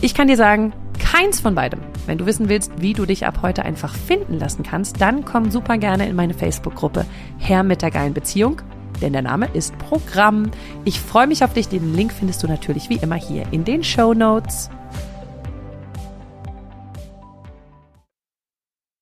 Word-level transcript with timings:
Ich 0.00 0.14
kann 0.14 0.28
dir 0.28 0.36
sagen, 0.36 0.72
keins 1.00 1.40
von 1.40 1.56
beidem. 1.56 1.80
Wenn 2.06 2.18
du 2.18 2.26
wissen 2.26 2.48
willst, 2.48 2.70
wie 2.80 2.92
du 2.92 3.04
dich 3.04 3.26
ab 3.26 3.40
heute 3.42 3.64
einfach 3.64 3.96
finden 3.96 4.38
lassen 4.38 4.62
kannst, 4.62 5.00
dann 5.00 5.24
komm 5.24 5.50
super 5.50 5.76
gerne 5.76 6.08
in 6.08 6.14
meine 6.14 6.34
Facebook-Gruppe 6.34 7.04
Herr 7.38 7.64
mit 7.64 7.82
der 7.82 7.90
geilen 7.90 8.14
Beziehung, 8.14 8.62
denn 9.02 9.12
der 9.12 9.22
Name 9.22 9.48
ist 9.54 9.76
Programm. 9.78 10.52
Ich 10.84 11.00
freue 11.00 11.26
mich 11.26 11.42
auf 11.42 11.52
dich. 11.52 11.66
Den 11.66 11.96
Link 11.96 12.12
findest 12.12 12.44
du 12.44 12.46
natürlich 12.46 12.88
wie 12.88 13.00
immer 13.02 13.16
hier 13.16 13.42
in 13.50 13.64
den 13.64 13.82
Show 13.82 14.14
Notes. 14.14 14.70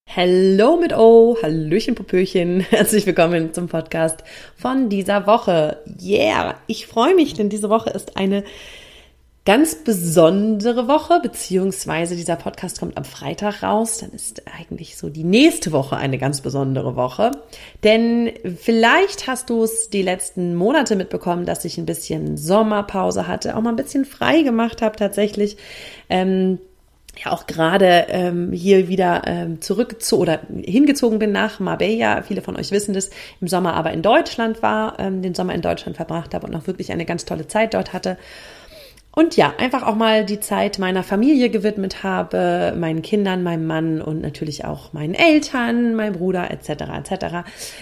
Hello 0.06 0.78
mit 0.78 0.94
O, 0.96 1.36
Hallöchen 1.42 1.94
Popöchen, 1.94 2.60
herzlich 2.70 3.04
willkommen 3.04 3.52
zum 3.52 3.68
Podcast 3.68 4.24
von 4.56 4.88
dieser 4.88 5.26
Woche. 5.26 5.76
Yeah, 6.00 6.54
ich 6.66 6.86
freue 6.86 7.14
mich, 7.14 7.34
denn 7.34 7.50
diese 7.50 7.68
Woche 7.68 7.90
ist 7.90 8.16
eine 8.16 8.42
ganz 9.46 9.76
besondere 9.76 10.88
Woche, 10.88 11.20
beziehungsweise 11.22 12.16
dieser 12.16 12.34
Podcast 12.34 12.80
kommt 12.80 12.96
am 12.96 13.04
Freitag 13.04 13.62
raus, 13.62 13.98
dann 13.98 14.10
ist 14.10 14.42
eigentlich 14.58 14.96
so 14.96 15.08
die 15.08 15.22
nächste 15.22 15.70
Woche 15.70 15.96
eine 15.96 16.18
ganz 16.18 16.40
besondere 16.40 16.96
Woche. 16.96 17.30
Denn 17.84 18.32
vielleicht 18.56 19.28
hast 19.28 19.48
du 19.48 19.62
es 19.62 19.88
die 19.88 20.02
letzten 20.02 20.56
Monate 20.56 20.96
mitbekommen, 20.96 21.46
dass 21.46 21.64
ich 21.64 21.78
ein 21.78 21.86
bisschen 21.86 22.36
Sommerpause 22.36 23.28
hatte, 23.28 23.56
auch 23.56 23.62
mal 23.62 23.70
ein 23.70 23.76
bisschen 23.76 24.04
frei 24.04 24.42
gemacht 24.42 24.82
habe 24.82 24.96
tatsächlich. 24.96 25.56
Ähm, 26.10 26.58
ja 27.24 27.32
auch 27.32 27.46
gerade 27.46 28.06
ähm, 28.08 28.52
hier 28.52 28.88
wieder 28.88 29.22
ähm, 29.26 29.60
zurückgezogen 29.60 30.22
oder 30.22 30.40
hingezogen 30.50 31.18
bin 31.18 31.32
nach 31.32 31.60
Marbella. 31.60 32.22
Viele 32.22 32.42
von 32.42 32.56
euch 32.56 32.72
wissen 32.72 32.94
das, 32.94 33.10
im 33.40 33.48
Sommer 33.48 33.74
aber 33.74 33.92
in 33.92 34.02
Deutschland 34.02 34.62
war, 34.62 34.98
ähm, 34.98 35.22
den 35.22 35.34
Sommer 35.34 35.54
in 35.54 35.62
Deutschland 35.62 35.96
verbracht 35.96 36.34
habe 36.34 36.46
und 36.46 36.54
auch 36.54 36.66
wirklich 36.66 36.92
eine 36.92 37.06
ganz 37.06 37.24
tolle 37.24 37.46
Zeit 37.46 37.74
dort 37.74 37.92
hatte. 37.92 38.18
Und 39.18 39.34
ja, 39.34 39.54
einfach 39.56 39.82
auch 39.82 39.94
mal 39.94 40.26
die 40.26 40.40
Zeit 40.40 40.78
meiner 40.78 41.02
Familie 41.02 41.48
gewidmet 41.48 42.02
habe, 42.02 42.74
meinen 42.76 43.00
Kindern, 43.00 43.42
meinem 43.42 43.66
Mann 43.66 44.02
und 44.02 44.20
natürlich 44.20 44.66
auch 44.66 44.92
meinen 44.92 45.14
Eltern, 45.14 45.94
meinem 45.94 46.12
Bruder 46.12 46.50
etc. 46.50 46.82
etc. 46.98 47.26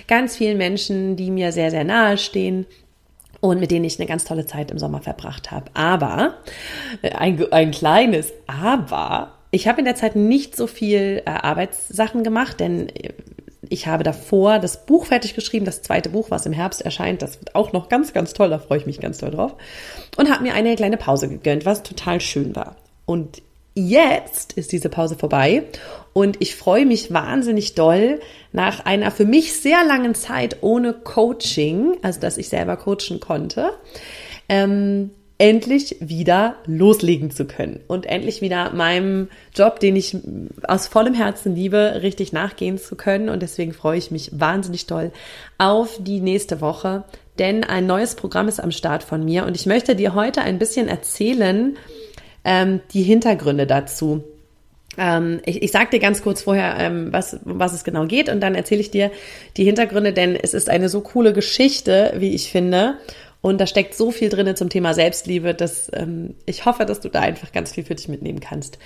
Ganz 0.07 0.37
vielen 0.37 0.59
Menschen, 0.59 1.17
die 1.17 1.33
mir 1.33 1.51
sehr, 1.51 1.73
sehr 1.73 1.83
nahe 1.83 2.19
stehen 2.19 2.67
und 3.41 3.59
mit 3.59 3.73
denen 3.73 3.85
ich 3.85 3.99
eine 3.99 4.07
ganz 4.07 4.25
tolle 4.25 4.47
Zeit 4.47 4.71
im 4.71 4.79
Sommer 4.79 5.01
verbracht 5.01 5.51
habe. 5.51 5.73
Aber, 5.75 6.35
äh, 7.03 7.11
ein, 7.11 7.45
ein 7.53 7.73
kleines 7.73 8.33
Aber, 8.47 9.33
ich 9.51 9.67
habe 9.67 9.81
in 9.81 9.87
der 9.87 9.97
Zeit 9.97 10.15
nicht 10.15 10.55
so 10.55 10.69
viel 10.69 11.21
äh, 11.27 11.31
Arbeitssachen 11.31 12.23
gemacht, 12.23 12.61
denn 12.61 12.89
äh, 12.91 13.13
ich 13.70 13.86
habe 13.86 14.05
davor 14.05 14.58
das 14.58 14.86
Buch 14.86 15.07
fertig 15.07 15.35
geschrieben, 15.35 15.64
das 15.64 15.83
zweite 15.83 16.08
Buch, 16.08 16.30
was 16.30 16.47
im 16.47 16.52
Herbst 16.52 16.83
erscheint. 16.83 17.23
Das 17.23 17.41
wird 17.41 17.55
auch 17.55 17.73
noch 17.73 17.89
ganz, 17.89 18.13
ganz 18.13 18.33
toll. 18.33 18.51
Da 18.51 18.58
freue 18.58 18.79
ich 18.79 18.86
mich 18.86 19.01
ganz 19.01 19.19
toll 19.19 19.30
drauf. 19.30 19.55
Und 20.17 20.30
habe 20.30 20.42
mir 20.42 20.55
eine 20.55 20.77
kleine 20.77 20.97
Pause 20.97 21.29
gegönnt, 21.29 21.64
was 21.64 21.83
total 21.83 22.20
schön 22.20 22.55
war. 22.57 22.77
Und 23.07 23.42
jetzt 23.75 24.52
ist 24.52 24.73
diese 24.73 24.89
Pause 24.89 25.17
vorbei 25.17 25.64
und 26.13 26.41
ich 26.41 26.55
freue 26.55 26.86
mich 26.86 27.13
wahnsinnig 27.13 27.75
doll 27.75 28.20
nach 28.52 28.85
einer 28.85 29.11
für 29.11 29.25
mich 29.25 29.55
sehr 29.55 29.85
langen 29.85 30.14
Zeit 30.14 30.58
ohne 30.63 30.92
Coaching, 30.92 31.96
also 32.02 32.20
dass 32.20 32.39
ich 32.39 32.48
selber 32.48 32.77
coachen 32.77 33.19
konnte. 33.20 33.70
Ähm, 34.48 35.11
endlich 35.39 35.96
wieder 36.00 36.56
loslegen 36.67 37.30
zu 37.30 37.45
können 37.45 37.80
und 37.89 38.06
endlich 38.06 38.40
wieder 38.40 38.70
meinem 38.72 39.28
Job, 39.55 39.80
den 39.80 39.96
ich 39.96 40.17
aus 40.67 40.86
vollem 40.86 41.14
Herzen 41.14 41.56
liebe, 41.56 42.00
richtig 42.02 42.33
nachgehen 42.33 42.78
zu 42.78 42.95
können. 42.95 43.28
Und 43.28 43.42
deswegen 43.42 43.72
freue 43.72 43.98
ich 43.98 44.11
mich 44.11 44.30
wahnsinnig 44.33 44.86
toll 44.86 45.11
auf 45.58 45.98
die 46.00 46.20
nächste 46.20 46.61
Woche, 46.61 47.05
denn 47.39 47.64
ein 47.64 47.86
neues 47.86 48.14
Programm 48.14 48.46
ist 48.46 48.61
am 48.61 48.70
Start 48.70 49.02
von 49.02 49.24
mir 49.24 49.45
und 49.45 49.56
ich 49.56 49.67
möchte 49.67 49.96
dir 49.96 50.14
heute 50.14 50.42
ein 50.42 50.58
bisschen 50.58 50.86
erzählen, 50.86 51.77
ähm, 52.45 52.80
die 52.92 53.02
Hintergründe 53.02 53.66
dazu. 53.66 54.22
Ähm, 54.96 55.40
ich, 55.45 55.62
ich 55.62 55.72
sage 55.72 55.90
dir 55.90 55.98
ganz 55.98 56.22
kurz 56.22 56.42
vorher, 56.42 56.77
ähm, 56.78 57.12
was, 57.12 57.34
um 57.34 57.58
was 57.58 57.72
es 57.72 57.83
genau 57.83 58.06
geht 58.06 58.28
und 58.28 58.40
dann 58.40 58.55
erzähle 58.55 58.80
ich 58.80 58.92
dir 58.92 59.11
die 59.56 59.64
Hintergründe, 59.64 60.12
denn 60.12 60.36
es 60.36 60.55
ist 60.55 60.70
eine 60.70 60.89
so 60.89 61.01
coole 61.01 61.33
Geschichte, 61.33 62.14
wie 62.18 62.34
ich 62.34 62.51
finde. 62.51 62.98
Und 63.45 63.61
da 63.61 63.67
steckt 63.67 63.95
so 63.95 64.11
viel 64.11 64.31
drin 64.31 64.57
zum 64.57 64.71
Thema 64.71 64.95
Selbstliebe, 64.95 65.53
dass 65.53 65.91
ähm, 65.93 66.35
ich 66.47 66.65
hoffe, 66.65 66.87
dass 66.87 67.01
du 67.01 67.11
da 67.11 67.21
einfach 67.21 67.53
ganz 67.53 67.73
viel 67.73 67.85
für 67.85 67.95
dich 67.95 68.09
mitnehmen 68.09 68.41
kannst. 68.41 68.79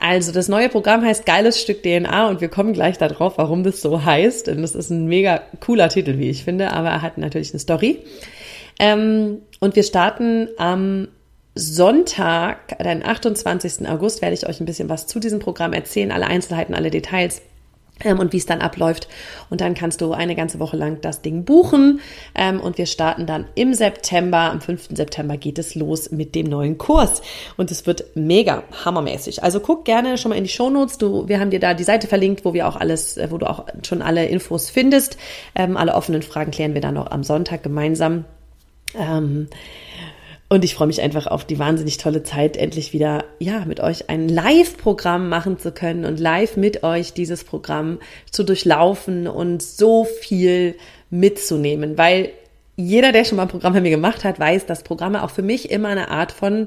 Also 0.00 0.32
das 0.32 0.48
neue 0.48 0.68
Programm 0.68 1.04
heißt 1.04 1.24
Geiles 1.24 1.60
Stück 1.60 1.84
DNA 1.84 2.26
und 2.26 2.40
wir 2.40 2.48
kommen 2.48 2.72
gleich 2.72 2.98
darauf, 2.98 3.38
warum 3.38 3.62
das 3.62 3.80
so 3.80 4.04
heißt. 4.04 4.48
Und 4.48 4.62
das 4.62 4.74
ist 4.74 4.90
ein 4.90 5.06
mega 5.06 5.42
cooler 5.60 5.88
Titel, 5.90 6.18
wie 6.18 6.28
ich 6.28 6.42
finde, 6.42 6.72
aber 6.72 6.88
er 6.88 7.02
hat 7.02 7.18
natürlich 7.18 7.52
eine 7.52 7.60
Story. 7.60 8.00
Ähm, 8.80 9.42
und 9.60 9.76
wir 9.76 9.84
starten 9.84 10.48
am 10.58 11.06
Sonntag, 11.54 12.78
den 12.82 13.06
28. 13.06 13.88
August, 13.88 14.22
werde 14.22 14.34
ich 14.34 14.44
euch 14.48 14.58
ein 14.58 14.66
bisschen 14.66 14.88
was 14.88 15.06
zu 15.06 15.20
diesem 15.20 15.38
Programm 15.38 15.72
erzählen, 15.72 16.10
alle 16.10 16.26
Einzelheiten, 16.26 16.74
alle 16.74 16.90
Details 16.90 17.42
und 18.04 18.32
wie 18.32 18.38
es 18.38 18.46
dann 18.46 18.60
abläuft. 18.60 19.08
Und 19.50 19.60
dann 19.60 19.74
kannst 19.74 20.00
du 20.00 20.12
eine 20.12 20.34
ganze 20.34 20.58
Woche 20.58 20.76
lang 20.76 21.00
das 21.00 21.22
Ding 21.22 21.44
buchen. 21.44 22.00
Ähm, 22.34 22.60
und 22.60 22.78
wir 22.78 22.86
starten 22.86 23.26
dann 23.26 23.46
im 23.54 23.74
September. 23.74 24.50
Am 24.50 24.60
5. 24.60 24.88
September 24.92 25.36
geht 25.36 25.58
es 25.58 25.74
los 25.74 26.10
mit 26.10 26.34
dem 26.34 26.46
neuen 26.46 26.78
Kurs. 26.78 27.22
Und 27.56 27.70
es 27.70 27.86
wird 27.86 28.04
mega 28.14 28.62
hammermäßig. 28.84 29.42
Also 29.42 29.60
guck 29.60 29.84
gerne 29.84 30.18
schon 30.18 30.30
mal 30.30 30.36
in 30.36 30.44
die 30.44 30.50
Shownotes. 30.50 30.98
Du, 30.98 31.28
wir 31.28 31.40
haben 31.40 31.50
dir 31.50 31.60
da 31.60 31.74
die 31.74 31.84
Seite 31.84 32.06
verlinkt, 32.06 32.44
wo 32.44 32.54
wir 32.54 32.68
auch 32.68 32.76
alles, 32.76 33.16
äh, 33.16 33.30
wo 33.30 33.38
du 33.38 33.48
auch 33.48 33.66
schon 33.86 34.02
alle 34.02 34.26
Infos 34.26 34.70
findest. 34.70 35.16
Ähm, 35.54 35.76
alle 35.76 35.94
offenen 35.94 36.22
Fragen 36.22 36.50
klären 36.50 36.74
wir 36.74 36.80
dann 36.80 36.94
noch 36.94 37.10
am 37.10 37.24
Sonntag 37.24 37.62
gemeinsam. 37.62 38.24
Ähm, 38.98 39.48
und 40.52 40.64
ich 40.64 40.74
freue 40.74 40.88
mich 40.88 41.00
einfach 41.00 41.28
auf 41.28 41.44
die 41.44 41.60
wahnsinnig 41.60 41.96
tolle 41.96 42.24
Zeit, 42.24 42.56
endlich 42.56 42.92
wieder, 42.92 43.24
ja, 43.38 43.64
mit 43.66 43.78
euch 43.78 44.10
ein 44.10 44.28
Live-Programm 44.28 45.28
machen 45.28 45.60
zu 45.60 45.70
können 45.70 46.04
und 46.04 46.18
live 46.18 46.56
mit 46.56 46.82
euch 46.82 47.12
dieses 47.12 47.44
Programm 47.44 48.00
zu 48.32 48.42
durchlaufen 48.42 49.28
und 49.28 49.62
so 49.62 50.04
viel 50.04 50.74
mitzunehmen, 51.08 51.96
weil 51.96 52.32
jeder, 52.74 53.12
der 53.12 53.24
schon 53.24 53.36
mal 53.36 53.42
ein 53.42 53.48
Programm 53.48 53.74
bei 53.74 53.80
mir 53.80 53.90
gemacht 53.90 54.24
hat, 54.24 54.40
weiß, 54.40 54.66
dass 54.66 54.82
Programme 54.82 55.22
auch 55.22 55.30
für 55.30 55.42
mich 55.42 55.70
immer 55.70 55.88
eine 55.88 56.10
Art 56.10 56.32
von 56.32 56.66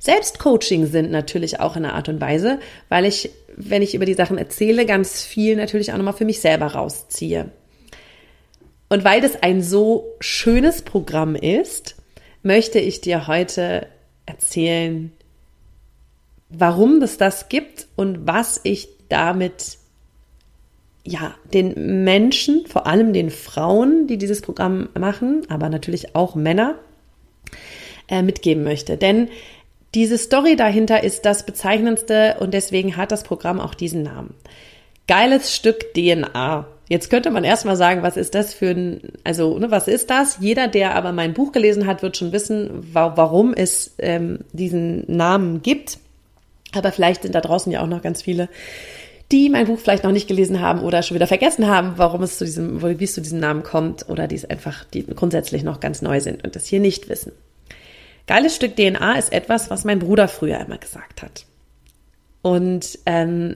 Selbstcoaching 0.00 0.86
sind, 0.86 1.12
natürlich 1.12 1.60
auch 1.60 1.76
in 1.76 1.84
einer 1.84 1.94
Art 1.94 2.08
und 2.08 2.20
Weise, 2.20 2.58
weil 2.88 3.04
ich, 3.04 3.30
wenn 3.56 3.82
ich 3.82 3.94
über 3.94 4.06
die 4.06 4.14
Sachen 4.14 4.38
erzähle, 4.38 4.86
ganz 4.86 5.22
viel 5.22 5.54
natürlich 5.54 5.92
auch 5.92 5.96
nochmal 5.96 6.14
für 6.14 6.24
mich 6.24 6.40
selber 6.40 6.66
rausziehe. 6.66 7.52
Und 8.88 9.04
weil 9.04 9.20
das 9.20 9.40
ein 9.40 9.62
so 9.62 10.16
schönes 10.18 10.82
Programm 10.82 11.36
ist, 11.36 11.94
möchte 12.42 12.78
ich 12.78 13.00
dir 13.00 13.26
heute 13.26 13.86
erzählen, 14.26 15.12
warum 16.48 17.00
es 17.02 17.16
das 17.16 17.48
gibt 17.48 17.88
und 17.96 18.26
was 18.26 18.60
ich 18.64 18.88
damit 19.08 19.78
ja, 21.04 21.34
den 21.52 22.04
Menschen, 22.04 22.66
vor 22.66 22.86
allem 22.86 23.12
den 23.12 23.30
Frauen, 23.30 24.06
die 24.06 24.18
dieses 24.18 24.42
Programm 24.42 24.90
machen, 24.98 25.46
aber 25.48 25.68
natürlich 25.68 26.14
auch 26.14 26.34
Männer, 26.34 26.78
äh, 28.08 28.22
mitgeben 28.22 28.64
möchte. 28.64 28.96
Denn 28.96 29.28
diese 29.94 30.18
Story 30.18 30.56
dahinter 30.56 31.02
ist 31.02 31.24
das 31.24 31.46
Bezeichnendste 31.46 32.36
und 32.40 32.52
deswegen 32.52 32.96
hat 32.96 33.12
das 33.12 33.24
Programm 33.24 33.60
auch 33.60 33.74
diesen 33.74 34.02
Namen. 34.02 34.34
Geiles 35.08 35.54
Stück 35.54 35.94
DNA. 35.94 36.66
Jetzt 36.90 37.08
könnte 37.08 37.30
man 37.30 37.44
erstmal 37.44 37.76
sagen, 37.76 38.02
was 38.02 38.16
ist 38.16 38.34
das 38.34 38.52
für 38.52 38.70
ein, 38.70 39.00
also 39.22 39.56
ne, 39.60 39.70
was 39.70 39.86
ist 39.86 40.10
das? 40.10 40.38
Jeder, 40.40 40.66
der 40.66 40.96
aber 40.96 41.12
mein 41.12 41.34
Buch 41.34 41.52
gelesen 41.52 41.86
hat, 41.86 42.02
wird 42.02 42.16
schon 42.16 42.32
wissen, 42.32 42.68
wa 42.92 43.12
warum 43.14 43.54
es 43.54 43.94
ähm, 43.98 44.40
diesen 44.52 45.04
Namen 45.06 45.62
gibt. 45.62 45.98
Aber 46.74 46.90
vielleicht 46.90 47.22
sind 47.22 47.36
da 47.36 47.40
draußen 47.40 47.70
ja 47.70 47.80
auch 47.80 47.86
noch 47.86 48.02
ganz 48.02 48.22
viele, 48.22 48.48
die 49.30 49.50
mein 49.50 49.66
Buch 49.66 49.78
vielleicht 49.78 50.02
noch 50.02 50.10
nicht 50.10 50.26
gelesen 50.26 50.60
haben 50.60 50.80
oder 50.80 51.04
schon 51.04 51.14
wieder 51.14 51.28
vergessen 51.28 51.68
haben, 51.68 51.92
warum 51.94 52.24
es 52.24 52.38
zu 52.38 52.44
diesem, 52.44 52.82
wie 52.82 53.04
es 53.04 53.14
zu 53.14 53.20
diesem 53.20 53.38
Namen 53.38 53.62
kommt 53.62 54.08
oder 54.08 54.26
die 54.26 54.34
es 54.34 54.44
einfach, 54.44 54.82
die 54.82 55.06
grundsätzlich 55.06 55.62
noch 55.62 55.78
ganz 55.78 56.02
neu 56.02 56.18
sind 56.18 56.42
und 56.42 56.56
das 56.56 56.66
hier 56.66 56.80
nicht 56.80 57.08
wissen. 57.08 57.30
Geiles 58.26 58.56
Stück 58.56 58.74
DNA 58.74 59.16
ist 59.16 59.32
etwas, 59.32 59.70
was 59.70 59.84
mein 59.84 60.00
Bruder 60.00 60.26
früher 60.26 60.58
immer 60.58 60.78
gesagt 60.78 61.22
hat. 61.22 61.46
Und 62.42 62.98
ähm, 63.06 63.54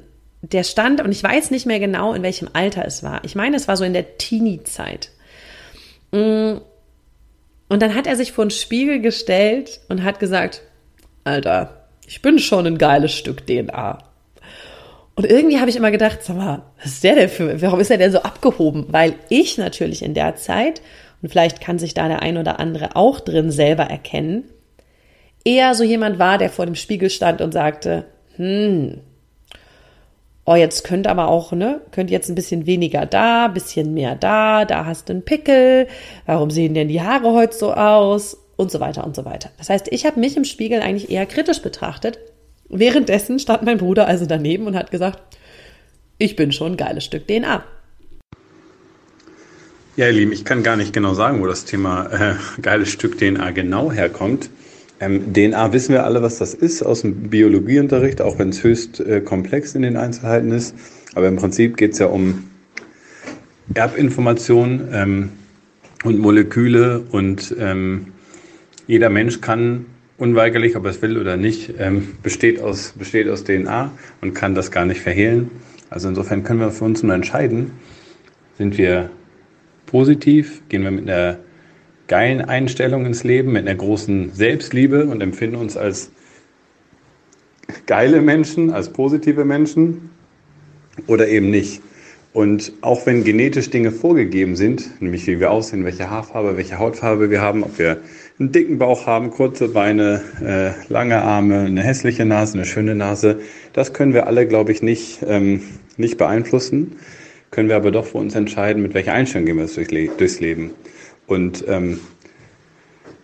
der 0.53 0.65
stand, 0.65 1.01
und 1.01 1.13
ich 1.13 1.23
weiß 1.23 1.51
nicht 1.51 1.67
mehr 1.67 1.81
genau, 1.81 2.13
in 2.13 2.23
welchem 2.23 2.49
Alter 2.53 2.85
es 2.85 3.03
war. 3.03 3.23
Ich 3.25 3.35
meine, 3.35 3.57
es 3.57 3.69
war 3.69 3.77
so 3.77 3.85
in 3.85 3.93
der 3.93 4.19
Teenie-Zeit. 4.19 5.11
Mm. 6.13 6.59
Und 7.69 7.83
dann 7.83 7.95
hat 7.95 8.07
er 8.07 8.17
sich 8.17 8.33
vor 8.33 8.45
den 8.45 8.51
Spiegel 8.51 9.01
gestellt 9.01 9.81
und 9.89 10.05
hat 10.05 10.21
gesagt, 10.21 10.63
Alter, 11.25 11.87
ich 12.07 12.21
bin 12.21 12.39
schon 12.39 12.67
ein 12.67 12.79
geiles 12.79 13.13
Stück 13.13 13.47
DNA. 13.47 13.99
Und 15.17 15.27
irgendwie 15.27 15.59
habe 15.59 15.71
ich 15.71 15.77
immer 15.77 15.91
gedacht, 15.91 16.23
sag 16.23 16.37
mal, 16.37 16.63
was 16.83 16.93
ist 16.93 17.05
der 17.05 17.15
denn 17.15 17.29
für, 17.29 17.63
warum 17.63 17.81
ist 17.81 17.91
er 17.91 17.99
denn 17.99 18.13
so 18.13 18.21
abgehoben? 18.21 18.87
Weil 18.89 19.15
ich 19.29 19.57
natürlich 19.57 20.03
in 20.03 20.15
der 20.15 20.37
Zeit, 20.37 20.83
und 21.23 21.31
vielleicht 21.31 21.61
kann 21.61 21.79
sich 21.79 21.95
da 21.95 22.09
der 22.09 22.23
ein 22.23 22.37
oder 22.37 22.61
andere 22.61 22.97
auch 22.97 23.21
drin 23.21 23.51
selber 23.51 23.85
erkennen, 23.85 24.45
eher 25.45 25.75
so 25.75 25.85
jemand 25.85 26.19
war, 26.19 26.37
der 26.37 26.51
vor 26.51 26.67
dem 26.67 26.75
Spiegel 26.75 27.11
stand 27.11 27.41
und 27.41 27.53
sagte, 27.53 28.05
hm, 28.37 29.01
oh, 30.47 30.55
jetzt 30.55 30.85
könnte 30.85 31.11
aber 31.11 31.29
auch, 31.29 31.53
ne, 31.53 31.81
könnte 31.91 32.13
jetzt 32.13 32.29
ein 32.29 32.35
bisschen 32.35 32.67
weniger 32.67 33.07
da, 33.07 33.49
bisschen 33.49 33.95
mehr 33.95 34.15
da, 34.15 34.65
da 34.65 34.85
hast 34.85 35.09
du 35.09 35.15
einen 35.15 35.23
Pickel, 35.23 35.89
warum 36.27 36.51
sehen 36.51 36.75
denn 36.75 36.89
die 36.89 37.03
Haare 37.03 37.33
heute 37.33 37.57
so 37.57 37.73
aus 37.73 38.37
und 38.57 38.71
so 38.71 38.81
weiter 38.81 39.05
und 39.05 39.17
so 39.17 39.25
weiter. 39.25 39.51
Das 39.59 39.71
heißt, 39.71 39.89
ich 39.91 40.07
habe 40.07 40.21
mich 40.21 40.37
im 40.37 40.45
Spiegel 40.45 40.81
eigentlich 40.81 41.11
eher 41.11 41.27
kritisch 41.27 41.63
betrachtet. 41.63 42.19
Währenddessen 42.69 43.39
stand 43.39 43.63
mein 43.63 43.79
Bruder 43.79 44.07
also 44.07 44.27
daneben 44.27 44.67
und 44.67 44.77
hat 44.77 44.91
gesagt, 44.91 45.21
ich 46.19 46.37
bin 46.37 46.53
schon 46.53 46.73
ein 46.73 46.77
geiles 46.77 47.05
Stück 47.05 47.27
DNA. 47.27 47.65
Ja, 49.97 50.07
ihr 50.07 50.13
Lieben, 50.13 50.33
ich 50.33 50.45
kann 50.45 50.63
gar 50.63 50.77
nicht 50.77 50.93
genau 50.93 51.15
sagen, 51.15 51.41
wo 51.41 51.47
das 51.47 51.65
Thema 51.65 52.07
äh, 52.07 52.35
geiles 52.61 52.91
Stück 52.91 53.19
DNA 53.19 53.53
genau 53.53 53.93
herkommt. 53.93 54.51
Ähm, 55.05 55.35
DNA 55.35 55.73
wissen 55.73 55.93
wir 55.93 56.05
alle, 56.05 56.23
was 56.23 56.39
das 56.39 56.55
ist 56.55 56.83
aus 56.83 57.03
dem 57.03 57.29
Biologieunterricht, 57.29 58.23
auch 58.23 58.39
wenn 58.39 58.49
es 58.49 58.65
höchst 58.65 59.01
äh, 59.01 59.21
komplex 59.21 59.75
in 59.75 59.83
den 59.83 59.97
Einzelheiten 59.99 60.51
ist. 60.51 60.75
Aber 61.15 61.29
im 61.29 61.37
Prinzip 61.37 61.77
geht 61.77 61.93
es 61.93 61.99
ja 61.99 62.07
um 62.07 62.45
Erbinformation 63.75 64.89
ähm, 64.93 65.29
und 66.05 66.19
Moleküle 66.19 67.05
und 67.11 67.55
ähm, 67.59 68.07
jeder 68.87 69.11
Mensch 69.11 69.41
kann 69.41 69.87
unweigerlich, 70.17 70.75
ob 70.77 70.85
er 70.85 70.91
es 70.91 71.03
will 71.03 71.19
oder 71.19 71.37
nicht, 71.37 71.75
ähm, 71.79 72.09
besteht, 72.23 72.61
aus, 72.61 72.95
besteht 72.99 73.29
aus 73.29 73.45
DNA 73.45 73.91
und 74.23 74.35
kann 74.35 74.55
das 74.55 74.71
gar 74.71 74.87
nicht 74.87 75.01
verhehlen. 75.01 75.51
Also 75.91 76.09
insofern 76.09 76.45
können 76.45 76.61
wir 76.61 76.71
für 76.71 76.85
uns 76.85 77.03
nur 77.03 77.15
entscheiden, 77.15 77.73
sind 78.57 78.79
wir 78.79 79.11
positiv, 79.87 80.63
gehen 80.69 80.83
wir 80.83 80.91
mit 80.91 81.11
einer 81.11 81.39
geilen 82.09 82.43
Einstellung 82.43 83.07
ins 83.07 83.25
Leben, 83.25 83.53
mit 83.53 83.67
einer 83.67 83.77
großen 83.77 84.33
Selbstliebe 84.35 85.07
und 85.07 85.23
empfinden 85.23 85.57
uns 85.57 85.77
als 85.77 86.11
geile 87.87 88.21
Menschen, 88.21 88.71
als 88.71 88.91
positive 88.91 89.45
Menschen 89.45 90.11
oder 91.07 91.29
eben 91.29 91.51
nicht. 91.51 91.83
Und 92.33 92.73
auch 92.81 93.07
wenn 93.07 93.23
genetisch 93.23 93.71
Dinge 93.71 93.93
vorgegeben 93.93 94.57
sind, 94.57 95.01
nämlich 95.01 95.25
wie 95.29 95.39
wir 95.39 95.53
aussehen, 95.53 95.85
welche 95.85 96.11
Haarfarbe, 96.11 96.57
welche 96.57 96.81
Hautfarbe 96.81 97.31
wir 97.31 97.41
haben, 97.41 97.63
ob 97.63 97.79
wir 97.79 97.99
einen 98.41 98.51
dicken 98.51 98.79
Bauch 98.79 99.07
haben, 99.07 99.31
kurze 99.31 99.69
Beine, 99.69 100.21
äh, 100.45 100.93
lange 100.93 101.23
Arme, 101.23 101.61
eine 101.61 101.83
hässliche 101.83 102.25
Nase, 102.25 102.55
eine 102.55 102.65
schöne 102.65 102.97
Nase, 102.97 103.39
das 103.73 103.93
können 103.93 104.15
wir 104.15 104.27
alle, 104.27 104.49
glaube 104.49 104.73
ich, 104.73 104.83
nicht, 104.83 105.21
ähm, 105.25 105.63
nicht 105.97 106.19
beeinflussen, 106.19 106.97
können 107.53 107.69
wir 107.69 107.77
aber 107.77 107.93
doch 107.93 108.07
für 108.07 108.19
uns 108.19 108.35
entscheiden, 108.35 108.83
mit 108.83 108.95
welcher 108.95 109.13
Einstellung 109.13 109.47
gehen 109.47 109.59
wir 109.59 110.17
durchs 110.17 110.41
Leben. 110.41 110.73
Und 111.27 111.65
ähm, 111.67 112.01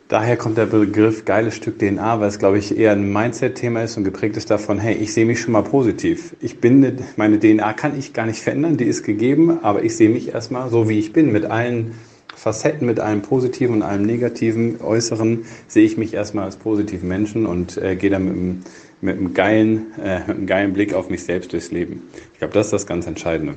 daher 0.08 0.36
kommt 0.36 0.58
der 0.58 0.66
Begriff 0.66 1.24
geiles 1.24 1.54
Stück 1.54 1.78
DNA, 1.78 2.20
weil 2.20 2.28
es, 2.28 2.38
glaube 2.38 2.58
ich, 2.58 2.76
eher 2.76 2.92
ein 2.92 3.12
Mindset-Thema 3.12 3.82
ist 3.82 3.96
und 3.96 4.04
geprägt 4.04 4.36
ist 4.36 4.50
davon, 4.50 4.78
hey, 4.78 4.94
ich 4.94 5.12
sehe 5.12 5.24
mich 5.24 5.40
schon 5.40 5.52
mal 5.52 5.62
positiv. 5.62 6.34
Ich 6.40 6.58
bin, 6.60 6.98
meine 7.16 7.38
DNA 7.38 7.72
kann 7.74 7.98
ich 7.98 8.12
gar 8.12 8.26
nicht 8.26 8.40
verändern, 8.40 8.76
die 8.76 8.84
ist 8.84 9.04
gegeben, 9.04 9.62
aber 9.62 9.84
ich 9.84 9.96
sehe 9.96 10.08
mich 10.08 10.34
erstmal 10.34 10.70
so, 10.70 10.88
wie 10.88 10.98
ich 10.98 11.12
bin, 11.12 11.30
mit 11.30 11.44
allen 11.44 11.94
Facetten, 12.34 12.86
mit 12.86 13.00
einem 13.00 13.22
positiven 13.22 13.76
und 13.76 13.82
einem 13.82 14.06
negativen 14.06 14.80
Äußeren, 14.80 15.44
sehe 15.68 15.84
ich 15.84 15.96
mich 15.96 16.14
erstmal 16.14 16.46
als 16.46 16.56
positiven 16.56 17.08
Menschen 17.08 17.46
und 17.46 17.76
äh, 17.76 17.96
gehe 17.96 18.10
dann 18.10 18.24
mit 18.24 18.32
einem, 18.32 18.62
mit, 19.02 19.16
einem 19.18 19.34
geilen, 19.34 19.86
äh, 20.02 20.20
mit 20.20 20.30
einem 20.30 20.46
geilen 20.46 20.72
Blick 20.72 20.94
auf 20.94 21.10
mich 21.10 21.22
selbst 21.22 21.52
durchs 21.52 21.70
Leben. 21.70 22.02
Ich 22.32 22.38
glaube, 22.38 22.54
das 22.54 22.68
ist 22.68 22.72
das 22.72 22.86
ganz 22.86 23.06
Entscheidende. 23.06 23.56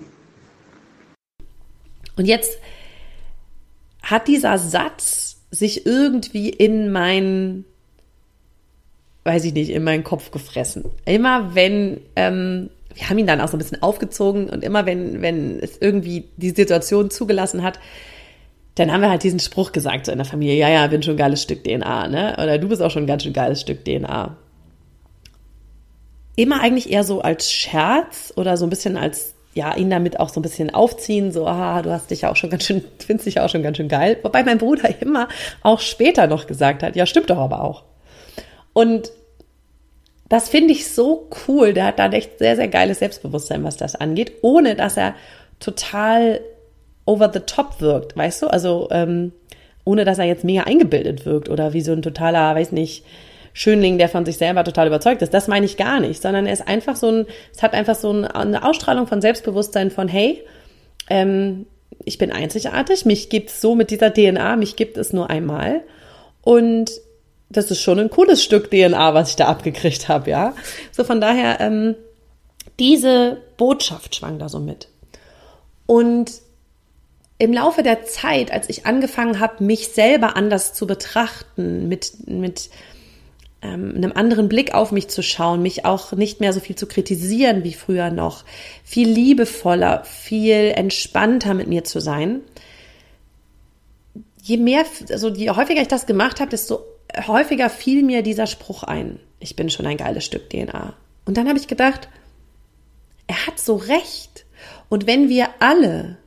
Und 2.16 2.25
jetzt 2.25 2.60
hat 4.04 4.28
dieser 4.28 4.58
Satz 4.60 5.38
sich 5.50 5.86
irgendwie 5.86 6.50
in 6.50 6.92
meinen, 6.92 7.66
weiß 9.24 9.46
ich 9.46 9.54
nicht, 9.54 9.70
in 9.70 9.84
meinen 9.84 10.04
Kopf 10.04 10.30
gefressen. 10.32 10.86
Immer 11.06 11.56
wenn, 11.56 12.02
ähm, 12.16 12.70
wir 12.94 13.10
haben 13.10 13.18
ihn 13.18 13.28
dann 13.28 13.42
auch 13.42 13.48
so 13.48 13.56
ein 13.56 13.60
bisschen 13.60 13.82
aufgezogen 13.82 14.50
und 14.50 14.64
immer 14.64 14.86
wenn, 14.86 15.22
wenn 15.22 15.60
es 15.60 15.78
irgendwie 15.80 16.26
die 16.38 16.50
Situation 16.50 17.10
zugelassen 17.10 17.64
hat, 17.64 17.80
dann 18.76 18.92
haben 18.92 19.02
wir 19.02 19.10
halt 19.10 19.24
diesen 19.24 19.40
Spruch 19.40 19.72
gesagt 19.72 20.08
so 20.08 20.12
in 20.12 20.18
der 20.18 20.26
Familie, 20.26 20.56
ja, 20.56 20.70
ja, 20.70 20.88
bin 20.88 21.04
schon 21.04 21.14
ein 21.14 21.18
geiles 21.18 21.44
Stück 21.44 21.64
DNA, 21.64 22.08
ne? 22.08 22.34
Oder 22.42 22.58
du 22.58 22.68
bist 22.68 22.82
auch 22.82 22.92
schon 22.92 23.04
ein 23.04 23.08
ganz 23.08 23.24
schön 23.24 23.34
geiles 23.34 23.62
Stück 23.62 23.86
DNA. 23.86 24.36
Immer 26.36 26.62
eigentlich 26.62 26.92
eher 26.92 27.04
so 27.04 27.22
als 27.22 27.52
Scherz 27.52 28.34
oder 28.36 28.58
so 28.58 28.66
ein 28.66 28.72
bisschen 28.72 28.98
als 28.98 29.36
ja, 29.54 29.76
ihn 29.76 29.90
damit 29.90 30.20
auch 30.20 30.30
so 30.30 30.40
ein 30.40 30.44
bisschen 30.44 30.74
aufziehen, 30.74 31.32
so, 31.32 31.48
aha, 31.48 31.82
du 31.82 31.92
hast 31.92 32.10
dich 32.10 32.22
ja 32.22 32.32
auch 32.32 32.36
schon 32.36 32.50
ganz 32.50 32.64
schön, 32.64 32.84
findest 33.06 33.28
dich 33.28 33.36
ja 33.36 33.46
auch 33.46 33.50
schon 33.50 33.64
ganz 33.64 33.78
schön 33.78 33.88
geil. 33.88 34.18
Wobei 34.24 34.44
mein 34.44 34.58
Bruder 34.58 34.90
immer 35.02 35.28
auch 35.62 35.80
später 35.80 36.28
noch 36.28 36.48
gesagt 36.48 36.84
hat, 36.84 36.96
ja, 36.96 37.06
stimmt 37.06 37.30
doch 37.30 37.38
aber 37.38 37.64
auch. 37.64 37.84
Und 38.74 39.12
das 40.30 40.50
finde 40.50 40.74
ich 40.74 40.92
so 40.92 41.30
cool. 41.48 41.74
Der 41.74 41.86
hat 41.86 42.00
da 42.00 42.10
echt 42.10 42.40
sehr, 42.40 42.56
sehr 42.56 42.68
geiles 42.68 43.00
Selbstbewusstsein, 43.00 43.64
was 43.64 43.78
das 43.78 43.96
angeht, 43.96 44.34
ohne 44.42 44.76
dass 44.76 44.98
er 44.98 45.14
total 45.60 46.42
over 47.06 47.30
the 47.32 47.42
top 47.42 47.82
wirkt, 47.82 48.18
weißt 48.18 48.42
du? 48.42 48.48
Also, 48.48 48.88
ähm, 48.92 49.34
ohne 49.86 50.06
dass 50.06 50.18
er 50.18 50.26
jetzt 50.26 50.44
mega 50.44 50.64
eingebildet 50.64 51.26
wirkt 51.26 51.50
oder 51.50 51.74
wie 51.74 51.82
so 51.82 51.92
ein 51.92 52.02
totaler, 52.02 52.56
weiß 52.56 52.72
nicht, 52.72 53.06
Schönling, 53.54 54.00
der 54.00 54.10
von 54.10 54.26
sich 54.26 54.38
selber 54.38 54.64
total 54.64 54.88
überzeugt 54.88 55.22
ist. 55.22 55.34
Das 55.34 55.48
meine 55.48 55.66
ich 55.66 55.78
gar 55.78 56.00
nicht, 56.00 56.22
sondern 56.22 56.48
er 56.48 56.54
ist 56.54 56.68
einfach 56.68 56.96
so 56.96 57.10
ein, 57.10 57.28
es 57.54 57.62
hat 57.62 57.74
einfach 57.74 57.96
so 57.96 58.10
eine 58.12 58.64
Ausstrahlung 58.64 59.08
von 59.08 59.22
Selbstbewusstsein 59.22 59.92
von, 59.92 60.08
hey, 60.08 60.44
ähm, 61.10 61.68
ich 62.04 62.18
bin 62.18 62.32
einzigartig, 62.32 63.06
mich 63.06 63.30
gibt 63.30 63.50
es 63.50 63.62
so 63.62 63.76
mit 63.76 63.92
dieser 63.92 64.12
DNA, 64.12 64.56
mich 64.56 64.76
gibt 64.76 64.98
es 64.98 65.14
nur 65.14 65.30
einmal. 65.30 65.82
Und 66.42 66.92
das 67.50 67.70
ist 67.70 67.82
schon 67.82 68.00
ein 68.00 68.10
cooles 68.10 68.44
Stück 68.44 68.72
DNA, 68.72 69.14
was 69.14 69.30
ich 69.30 69.36
da 69.36 69.48
abgekriegt 69.48 70.10
habe, 70.10 70.32
ja. 70.32 70.56
So 70.92 71.04
von 71.04 71.22
daher, 71.22 71.60
ähm, 71.60 71.96
diese 72.80 73.38
Botschaft 73.58 74.16
schwang 74.16 74.39
da 74.39 74.50
so 74.50 74.60
mit. 74.60 74.88
Und 75.86 76.32
im 77.38 77.54
Laufe 77.54 77.84
der 77.84 78.06
Zeit, 78.06 78.51
als 78.51 78.70
ich 78.70 78.86
angefangen 78.86 79.39
habe, 79.39 79.63
mich 79.63 79.89
selber 79.89 80.36
anders 80.36 80.74
zu 80.74 80.88
betrachten, 80.88 81.88
mit, 81.88 82.27
mit 82.27 82.70
ähm, 83.63 83.93
einem 83.96 84.12
anderen 84.12 84.50
Blick 84.50 84.74
auf 84.74 84.91
mich 84.91 85.08
zu 85.08 85.24
schauen, 85.24 85.62
mich 85.62 85.86
auch 85.86 86.12
nicht 86.12 86.39
mehr 86.39 86.53
so 86.53 86.60
viel 86.60 86.75
zu 86.75 86.88
kritisieren 86.88 87.63
wie 87.63 87.74
früher 87.74 88.10
noch, 88.12 88.43
viel 88.84 89.08
liebevoller, 89.08 90.03
viel 90.03 90.74
entspannter 90.75 91.53
mit 91.53 91.67
mir 91.67 91.84
zu 91.84 92.00
sein. 92.01 92.41
Je 94.41 94.58
mehr, 94.58 94.86
also 95.10 95.29
je 95.29 95.50
häufiger 95.51 95.82
ich 95.82 95.88
das 95.88 96.05
gemacht 96.05 96.39
habe, 96.39 96.50
desto 96.51 96.82
häufiger 97.27 97.70
fiel 97.70 98.03
mir 98.03 98.24
dieser 98.24 98.48
Spruch 98.48 98.84
ein. 98.84 99.20
Ich 99.39 99.55
bin 99.55 99.70
schon 99.70 99.86
ein 99.86 99.98
geiles 99.98 100.25
Stück 100.25 100.50
DNA. 100.50 100.93
Und 101.25 101.38
dann 101.38 101.48
habe 101.48 101.58
ich 101.58 101.67
gedacht, 101.67 102.10
er 103.27 103.48
hat 103.48 103.60
so 103.60 103.75
recht. 103.75 104.46
Und 104.89 105.08
wenn 105.08 105.29
wir 105.29 105.48
alle 105.60 106.17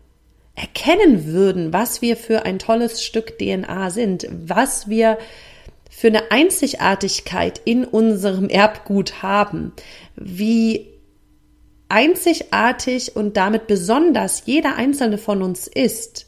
erkennen 0.55 1.27
würden, 1.27 1.73
was 1.73 2.01
wir 2.01 2.17
für 2.17 2.45
ein 2.47 2.59
tolles 2.59 3.05
Stück 3.05 3.39
DNA 3.39 3.91
sind, 3.91 4.27
was 4.31 4.89
wir 4.89 5.19
für 5.91 6.09
eine 6.09 6.31
Einzigartigkeit 6.31 7.61
in 7.65 7.85
unserem 7.85 8.49
Erbgut 8.49 9.23
haben, 9.23 9.73
wie 10.17 10.89
einzigartig 11.89 13.15
und 13.17 13.37
damit 13.37 13.67
besonders 13.67 14.43
jeder 14.47 14.77
einzelne 14.77 15.19
von 15.19 15.43
uns 15.43 15.67
ist. 15.67 16.27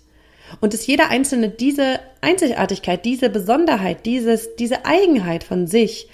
Und 0.60 0.72
dass 0.72 0.86
jeder 0.86 1.10
einzelne 1.10 1.50
diese 1.50 2.00
Einzigartigkeit, 2.20 3.04
diese 3.04 3.28
Besonderheit, 3.28 4.06
dieses, 4.06 4.56
diese 4.56 4.86
Eigenheit 4.86 5.44
von 5.44 5.66
sich 5.66 6.08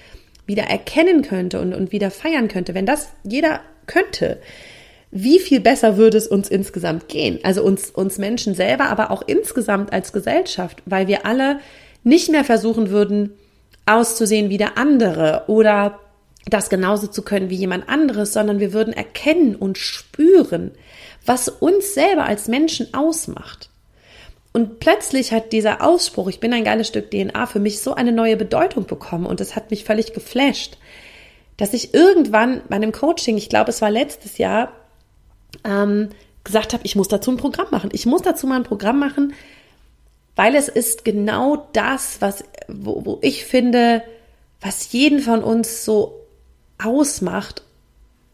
wieder 0.46 0.64
erkennen 0.64 1.22
könnte 1.22 1.60
und, 1.60 1.72
und 1.72 1.92
wieder 1.92 2.10
feiern 2.10 2.48
könnte, 2.48 2.74
wenn 2.74 2.86
das 2.86 3.10
jeder 3.22 3.60
könnte, 3.86 4.40
wie 5.10 5.38
viel 5.38 5.60
besser 5.60 5.96
würde 5.96 6.18
es 6.18 6.26
uns 6.26 6.48
insgesamt 6.48 7.08
gehen? 7.08 7.38
Also 7.44 7.62
uns, 7.62 7.90
uns 7.90 8.18
Menschen 8.18 8.54
selber, 8.54 8.86
aber 8.86 9.12
auch 9.12 9.22
insgesamt 9.26 9.92
als 9.92 10.12
Gesellschaft, 10.12 10.82
weil 10.86 11.06
wir 11.06 11.24
alle 11.24 11.60
nicht 12.04 12.30
mehr 12.30 12.44
versuchen 12.44 12.90
würden, 12.90 13.32
auszusehen 13.86 14.50
wie 14.50 14.58
der 14.58 14.78
andere 14.78 15.44
oder 15.48 15.98
das 16.46 16.68
genauso 16.68 17.06
zu 17.06 17.22
können 17.22 17.50
wie 17.50 17.56
jemand 17.56 17.88
anderes, 17.88 18.32
sondern 18.32 18.60
wir 18.60 18.72
würden 18.72 18.92
erkennen 18.92 19.56
und 19.56 19.78
spüren, 19.78 20.72
was 21.24 21.48
uns 21.48 21.94
selber 21.94 22.24
als 22.24 22.48
Menschen 22.48 22.92
ausmacht. 22.92 23.70
Und 24.52 24.78
plötzlich 24.78 25.32
hat 25.32 25.52
dieser 25.52 25.82
Ausspruch, 25.82 26.28
ich 26.28 26.38
bin 26.38 26.52
ein 26.52 26.64
geiles 26.64 26.86
Stück 26.86 27.10
DNA, 27.10 27.46
für 27.46 27.58
mich 27.58 27.80
so 27.80 27.94
eine 27.94 28.12
neue 28.12 28.36
Bedeutung 28.36 28.86
bekommen 28.86 29.26
und 29.26 29.40
es 29.40 29.56
hat 29.56 29.70
mich 29.70 29.84
völlig 29.84 30.12
geflasht, 30.12 30.76
dass 31.56 31.72
ich 31.72 31.94
irgendwann 31.94 32.62
bei 32.68 32.76
einem 32.76 32.92
Coaching, 32.92 33.36
ich 33.36 33.48
glaube, 33.48 33.70
es 33.70 33.82
war 33.82 33.90
letztes 33.90 34.38
Jahr, 34.38 34.72
ähm, 35.64 36.10
gesagt 36.44 36.72
habe, 36.72 36.84
ich 36.84 36.94
muss 36.94 37.08
dazu 37.08 37.30
ein 37.30 37.36
Programm 37.36 37.68
machen. 37.70 37.90
Ich 37.92 38.06
muss 38.06 38.22
dazu 38.22 38.46
mal 38.46 38.56
ein 38.56 38.64
Programm 38.64 38.98
machen, 38.98 39.32
weil 40.36 40.54
es 40.54 40.68
ist 40.68 41.04
genau 41.04 41.68
das, 41.72 42.20
was, 42.20 42.44
wo, 42.68 43.04
wo 43.04 43.18
ich 43.22 43.44
finde, 43.44 44.02
was 44.60 44.92
jeden 44.92 45.20
von 45.20 45.42
uns 45.42 45.84
so 45.84 46.26
ausmacht 46.82 47.62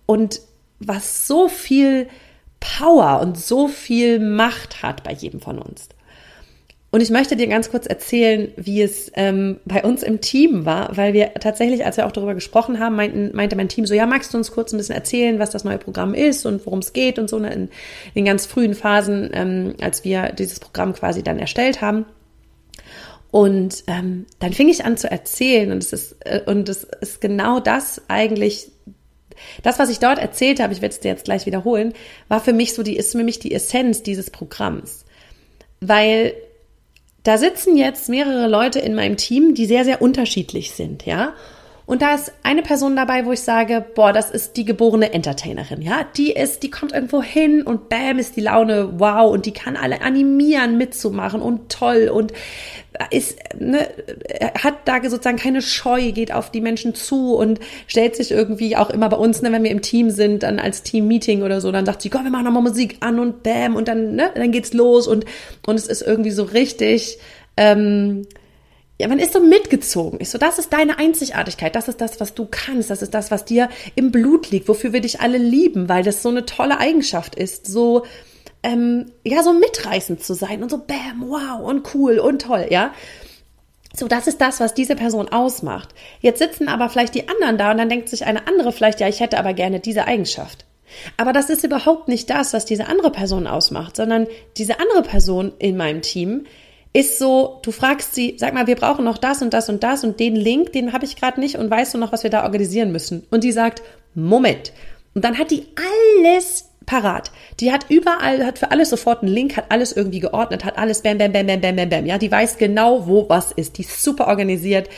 und 0.06 0.40
was 0.78 1.26
so 1.26 1.48
viel 1.48 2.08
Power 2.58 3.20
und 3.20 3.38
so 3.38 3.68
viel 3.68 4.18
Macht 4.18 4.82
hat 4.82 5.02
bei 5.02 5.12
jedem 5.12 5.40
von 5.40 5.58
uns. 5.58 5.88
Und 6.92 7.02
ich 7.02 7.10
möchte 7.10 7.36
dir 7.36 7.46
ganz 7.46 7.70
kurz 7.70 7.86
erzählen, 7.86 8.50
wie 8.56 8.82
es 8.82 9.12
ähm, 9.14 9.60
bei 9.64 9.84
uns 9.84 10.02
im 10.02 10.20
Team 10.20 10.64
war, 10.64 10.96
weil 10.96 11.12
wir 11.12 11.34
tatsächlich, 11.34 11.86
als 11.86 11.96
wir 11.96 12.06
auch 12.06 12.12
darüber 12.12 12.34
gesprochen 12.34 12.80
haben, 12.80 12.96
meinten, 12.96 13.30
meinte 13.34 13.54
mein 13.54 13.68
Team 13.68 13.86
so, 13.86 13.94
ja, 13.94 14.06
magst 14.06 14.34
du 14.34 14.38
uns 14.38 14.50
kurz 14.50 14.72
ein 14.72 14.76
bisschen 14.76 14.96
erzählen, 14.96 15.38
was 15.38 15.50
das 15.50 15.62
neue 15.62 15.78
Programm 15.78 16.14
ist 16.14 16.46
und 16.46 16.66
worum 16.66 16.80
es 16.80 16.92
geht 16.92 17.20
und 17.20 17.30
so 17.30 17.38
ne, 17.38 17.52
in, 17.52 17.68
in 18.14 18.24
ganz 18.24 18.46
frühen 18.46 18.74
Phasen, 18.74 19.30
ähm, 19.32 19.74
als 19.80 20.02
wir 20.02 20.32
dieses 20.32 20.58
Programm 20.58 20.92
quasi 20.92 21.22
dann 21.22 21.38
erstellt 21.38 21.80
haben. 21.80 22.06
Und 23.30 23.84
ähm, 23.86 24.26
dann 24.40 24.52
fing 24.52 24.68
ich 24.68 24.84
an 24.84 24.96
zu 24.96 25.08
erzählen 25.08 25.70
und 25.70 25.84
es 25.84 25.92
ist 25.92 26.16
äh, 26.24 26.40
und 26.46 26.68
es 26.68 26.82
ist 26.82 27.20
genau 27.20 27.60
das 27.60 28.02
eigentlich 28.08 28.72
das, 29.62 29.78
was 29.78 29.88
ich 29.90 30.00
dort 30.00 30.18
erzählt 30.18 30.60
habe, 30.60 30.72
ich 30.72 30.82
werde 30.82 30.92
es 30.92 31.00
dir 31.00 31.12
jetzt 31.12 31.24
gleich 31.24 31.46
wiederholen, 31.46 31.94
war 32.26 32.40
für 32.40 32.52
mich 32.52 32.74
so 32.74 32.82
die 32.82 32.96
ist 32.96 33.12
für 33.12 33.22
mich 33.22 33.38
die 33.38 33.54
Essenz 33.54 34.02
dieses 34.02 34.30
Programms, 34.30 35.04
weil 35.80 36.34
da 37.22 37.38
sitzen 37.38 37.76
jetzt 37.76 38.08
mehrere 38.08 38.48
Leute 38.48 38.78
in 38.78 38.94
meinem 38.94 39.16
Team, 39.16 39.54
die 39.54 39.66
sehr, 39.66 39.84
sehr 39.84 40.02
unterschiedlich 40.02 40.72
sind, 40.72 41.06
ja. 41.06 41.34
Und 41.90 42.02
da 42.02 42.14
ist 42.14 42.32
eine 42.44 42.62
Person 42.62 42.94
dabei, 42.94 43.26
wo 43.26 43.32
ich 43.32 43.40
sage, 43.40 43.84
boah, 43.96 44.12
das 44.12 44.30
ist 44.30 44.56
die 44.56 44.64
geborene 44.64 45.12
Entertainerin, 45.12 45.82
ja. 45.82 46.06
Die 46.16 46.30
ist, 46.30 46.62
die 46.62 46.70
kommt 46.70 46.92
irgendwo 46.92 47.20
hin 47.20 47.64
und 47.64 47.88
bam 47.88 48.20
ist 48.20 48.36
die 48.36 48.42
Laune 48.42 49.00
wow 49.00 49.28
und 49.28 49.44
die 49.44 49.50
kann 49.52 49.76
alle 49.76 50.00
animieren, 50.00 50.78
mitzumachen 50.78 51.42
und 51.42 51.68
toll 51.68 52.08
und 52.08 52.32
ist, 53.10 53.40
ne, 53.58 53.88
hat 54.62 54.74
da 54.84 55.02
sozusagen 55.02 55.36
keine 55.36 55.62
Scheu, 55.62 56.12
geht 56.12 56.32
auf 56.32 56.52
die 56.52 56.60
Menschen 56.60 56.94
zu 56.94 57.34
und 57.34 57.58
stellt 57.88 58.14
sich 58.14 58.30
irgendwie 58.30 58.76
auch 58.76 58.90
immer 58.90 59.08
bei 59.08 59.16
uns, 59.16 59.42
ne, 59.42 59.50
wenn 59.50 59.64
wir 59.64 59.72
im 59.72 59.82
Team 59.82 60.10
sind, 60.10 60.44
dann 60.44 60.60
als 60.60 60.84
Team-Meeting 60.84 61.42
oder 61.42 61.60
so, 61.60 61.72
dann 61.72 61.86
sagt 61.86 62.02
sie, 62.02 62.08
komm, 62.08 62.22
wir 62.22 62.30
machen 62.30 62.44
nochmal 62.44 62.62
Musik 62.62 62.98
an 63.00 63.18
und 63.18 63.42
bam 63.42 63.74
und 63.74 63.88
dann, 63.88 64.14
ne, 64.14 64.30
dann 64.36 64.52
geht's 64.52 64.72
los 64.74 65.08
und, 65.08 65.24
und 65.66 65.74
es 65.74 65.88
ist 65.88 66.02
irgendwie 66.02 66.30
so 66.30 66.44
richtig, 66.44 67.18
ähm, 67.56 68.28
ja, 69.00 69.08
man 69.08 69.18
ist 69.18 69.32
so 69.32 69.40
mitgezogen. 69.40 70.20
Ist 70.20 70.32
so, 70.32 70.36
das 70.36 70.58
ist 70.58 70.74
deine 70.74 70.98
Einzigartigkeit. 70.98 71.74
Das 71.74 71.88
ist 71.88 72.02
das, 72.02 72.20
was 72.20 72.34
du 72.34 72.46
kannst. 72.50 72.90
Das 72.90 73.00
ist 73.00 73.14
das, 73.14 73.30
was 73.30 73.46
dir 73.46 73.70
im 73.94 74.12
Blut 74.12 74.50
liegt, 74.50 74.68
wofür 74.68 74.92
wir 74.92 75.00
dich 75.00 75.22
alle 75.22 75.38
lieben, 75.38 75.88
weil 75.88 76.02
das 76.02 76.22
so 76.22 76.28
eine 76.28 76.44
tolle 76.44 76.78
Eigenschaft 76.78 77.34
ist. 77.34 77.66
So, 77.66 78.04
ähm, 78.62 79.10
ja, 79.24 79.42
so 79.42 79.54
mitreißend 79.54 80.22
zu 80.22 80.34
sein 80.34 80.62
und 80.62 80.70
so 80.70 80.76
bam, 80.76 81.30
wow 81.30 81.66
und 81.66 81.94
cool 81.94 82.18
und 82.18 82.42
toll, 82.42 82.66
ja. 82.68 82.92
So, 83.96 84.06
das 84.06 84.26
ist 84.26 84.42
das, 84.42 84.60
was 84.60 84.74
diese 84.74 84.96
Person 84.96 85.30
ausmacht. 85.30 85.94
Jetzt 86.20 86.38
sitzen 86.38 86.68
aber 86.68 86.90
vielleicht 86.90 87.14
die 87.14 87.26
anderen 87.26 87.56
da 87.56 87.70
und 87.70 87.78
dann 87.78 87.88
denkt 87.88 88.10
sich 88.10 88.26
eine 88.26 88.46
andere 88.48 88.70
vielleicht, 88.70 89.00
ja, 89.00 89.08
ich 89.08 89.20
hätte 89.20 89.38
aber 89.38 89.54
gerne 89.54 89.80
diese 89.80 90.04
Eigenschaft. 90.04 90.66
Aber 91.16 91.32
das 91.32 91.48
ist 91.48 91.64
überhaupt 91.64 92.08
nicht 92.08 92.28
das, 92.28 92.52
was 92.52 92.66
diese 92.66 92.86
andere 92.86 93.10
Person 93.10 93.46
ausmacht, 93.46 93.96
sondern 93.96 94.26
diese 94.58 94.78
andere 94.78 95.02
Person 95.02 95.52
in 95.58 95.78
meinem 95.78 96.02
Team 96.02 96.44
ist 96.92 97.18
so, 97.18 97.60
du 97.62 97.70
fragst 97.70 98.14
sie, 98.14 98.36
sag 98.38 98.52
mal, 98.52 98.66
wir 98.66 98.74
brauchen 98.74 99.04
noch 99.04 99.18
das 99.18 99.42
und 99.42 99.54
das 99.54 99.68
und 99.68 99.82
das 99.82 100.02
und 100.02 100.18
den 100.18 100.34
Link, 100.34 100.72
den 100.72 100.92
habe 100.92 101.04
ich 101.04 101.16
gerade 101.16 101.38
nicht 101.38 101.56
und 101.56 101.70
weißt 101.70 101.94
du 101.94 101.98
noch, 101.98 102.12
was 102.12 102.24
wir 102.24 102.30
da 102.30 102.44
organisieren 102.44 102.90
müssen? 102.90 103.24
Und 103.30 103.44
die 103.44 103.52
sagt, 103.52 103.82
Moment. 104.14 104.72
Und 105.14 105.24
dann 105.24 105.38
hat 105.38 105.50
die 105.50 105.66
alles 105.76 106.70
parat. 106.86 107.30
Die 107.60 107.70
hat 107.70 107.86
überall, 107.88 108.44
hat 108.44 108.58
für 108.58 108.72
alles 108.72 108.90
sofort 108.90 109.22
einen 109.22 109.32
Link, 109.32 109.56
hat 109.56 109.66
alles 109.68 109.92
irgendwie 109.92 110.18
geordnet, 110.18 110.64
hat 110.64 110.78
alles 110.78 111.02
bam, 111.02 111.18
bam, 111.18 111.32
bam, 111.32 111.46
bam, 111.46 111.60
bam, 111.60 111.76
bam, 111.76 111.88
bam. 111.88 112.06
Ja, 112.06 112.18
die 112.18 112.30
weiß 112.30 112.58
genau, 112.58 113.06
wo 113.06 113.28
was 113.28 113.52
ist. 113.52 113.78
Die 113.78 113.82
ist 113.82 114.02
super 114.02 114.26
organisiert. 114.26 114.88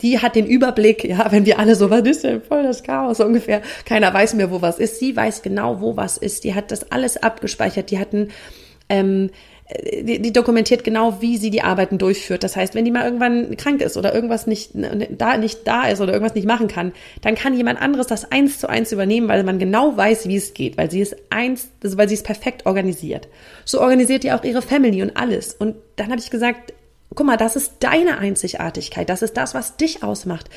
Die 0.00 0.18
hat 0.18 0.34
den 0.34 0.46
Überblick, 0.46 1.04
ja, 1.04 1.30
wenn 1.30 1.44
wir 1.44 1.58
alle 1.58 1.74
so, 1.74 1.90
was 1.90 2.02
ist 2.02 2.24
denn 2.24 2.42
voll 2.42 2.62
das 2.62 2.82
Chaos 2.82 3.20
ungefähr. 3.20 3.60
Keiner 3.84 4.12
weiß 4.12 4.34
mehr, 4.34 4.50
wo 4.50 4.62
was 4.62 4.78
ist. 4.78 4.98
Sie 4.98 5.14
weiß 5.14 5.42
genau, 5.42 5.80
wo 5.80 5.96
was 5.96 6.16
ist. 6.16 6.44
Die 6.44 6.54
hat 6.54 6.70
das 6.70 6.90
alles 6.90 7.22
abgespeichert. 7.22 7.90
Die 7.90 7.98
hatten, 7.98 8.28
ähm, 8.88 9.30
die, 9.80 10.20
die 10.20 10.32
dokumentiert 10.32 10.84
genau, 10.84 11.20
wie 11.20 11.36
sie 11.36 11.50
die 11.50 11.62
Arbeiten 11.62 11.98
durchführt. 11.98 12.42
Das 12.44 12.56
heißt, 12.56 12.74
wenn 12.74 12.84
die 12.84 12.90
mal 12.90 13.04
irgendwann 13.04 13.56
krank 13.56 13.80
ist 13.80 13.96
oder 13.96 14.14
irgendwas 14.14 14.46
nicht 14.46 14.72
da, 14.74 15.36
nicht 15.36 15.66
da 15.66 15.88
ist 15.88 16.00
oder 16.00 16.12
irgendwas 16.12 16.34
nicht 16.34 16.46
machen 16.46 16.68
kann, 16.68 16.92
dann 17.20 17.34
kann 17.34 17.56
jemand 17.56 17.80
anderes 17.80 18.06
das 18.06 18.30
eins 18.30 18.58
zu 18.58 18.68
eins 18.68 18.92
übernehmen, 18.92 19.28
weil 19.28 19.44
man 19.44 19.58
genau 19.58 19.96
weiß, 19.96 20.28
wie 20.28 20.36
es 20.36 20.54
geht, 20.54 20.76
weil 20.76 20.90
sie 20.90 21.00
es 21.00 21.16
eins, 21.30 21.68
also 21.82 21.96
weil 21.96 22.08
sie 22.08 22.14
es 22.14 22.22
perfekt 22.22 22.66
organisiert. 22.66 23.28
So 23.64 23.80
organisiert 23.80 24.24
die 24.24 24.32
auch 24.32 24.44
ihre 24.44 24.62
Family 24.62 25.02
und 25.02 25.16
alles. 25.16 25.54
Und 25.54 25.76
dann 25.96 26.10
habe 26.10 26.20
ich 26.20 26.30
gesagt, 26.30 26.72
guck 27.14 27.26
mal, 27.26 27.36
das 27.36 27.56
ist 27.56 27.74
deine 27.80 28.18
Einzigartigkeit. 28.18 29.08
Das 29.08 29.22
ist 29.22 29.36
das, 29.36 29.54
was 29.54 29.76
dich 29.76 30.02
ausmacht. 30.02 30.50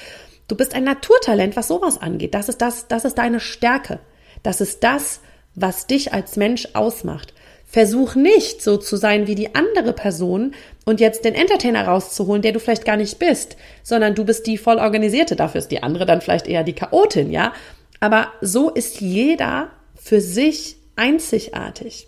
Du 0.47 0.55
bist 0.55 0.73
ein 0.73 0.83
Naturtalent, 0.83 1.55
was 1.55 1.67
sowas 1.67 2.01
angeht. 2.01 2.33
Das 2.33 2.49
ist 2.49 2.61
das, 2.61 2.87
das 2.87 3.05
ist 3.05 3.17
deine 3.17 3.39
Stärke. 3.39 3.99
Das 4.43 4.61
ist 4.61 4.83
das, 4.83 5.21
was 5.55 5.87
dich 5.87 6.13
als 6.13 6.35
Mensch 6.35 6.67
ausmacht. 6.73 7.33
Versuch 7.75 8.15
nicht 8.15 8.61
so 8.61 8.77
zu 8.77 8.95
sein 8.95 9.27
wie 9.27 9.35
die 9.35 9.53
andere 9.53 9.91
Person 9.91 10.53
und 10.85 11.01
jetzt 11.01 11.25
den 11.25 11.35
Entertainer 11.35 11.85
rauszuholen, 11.85 12.41
der 12.41 12.53
du 12.53 12.59
vielleicht 12.61 12.85
gar 12.85 12.95
nicht 12.95 13.19
bist, 13.19 13.57
sondern 13.83 14.15
du 14.15 14.23
bist 14.23 14.47
die 14.47 14.57
voll 14.57 14.77
organisierte. 14.77 15.35
Dafür 15.35 15.59
ist 15.59 15.71
die 15.71 15.83
andere 15.83 16.05
dann 16.05 16.21
vielleicht 16.21 16.47
eher 16.47 16.63
die 16.63 16.71
Chaotin, 16.71 17.33
ja? 17.33 17.51
Aber 17.99 18.31
so 18.39 18.69
ist 18.69 19.01
jeder 19.01 19.71
für 19.93 20.21
sich 20.21 20.77
einzigartig. 20.95 22.07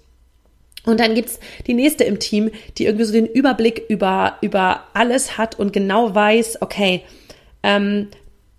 Und 0.85 1.01
dann 1.01 1.15
gibt's 1.15 1.37
die 1.67 1.73
nächste 1.73 2.05
im 2.05 2.19
Team, 2.19 2.49
die 2.77 2.85
irgendwie 2.85 3.03
so 3.03 3.11
den 3.11 3.25
Überblick 3.25 3.83
über, 3.89 4.37
über 4.39 4.85
alles 4.93 5.37
hat 5.37 5.59
und 5.59 5.73
genau 5.73 6.15
weiß, 6.15 6.61
okay, 6.61 7.03
ähm, 7.63 8.07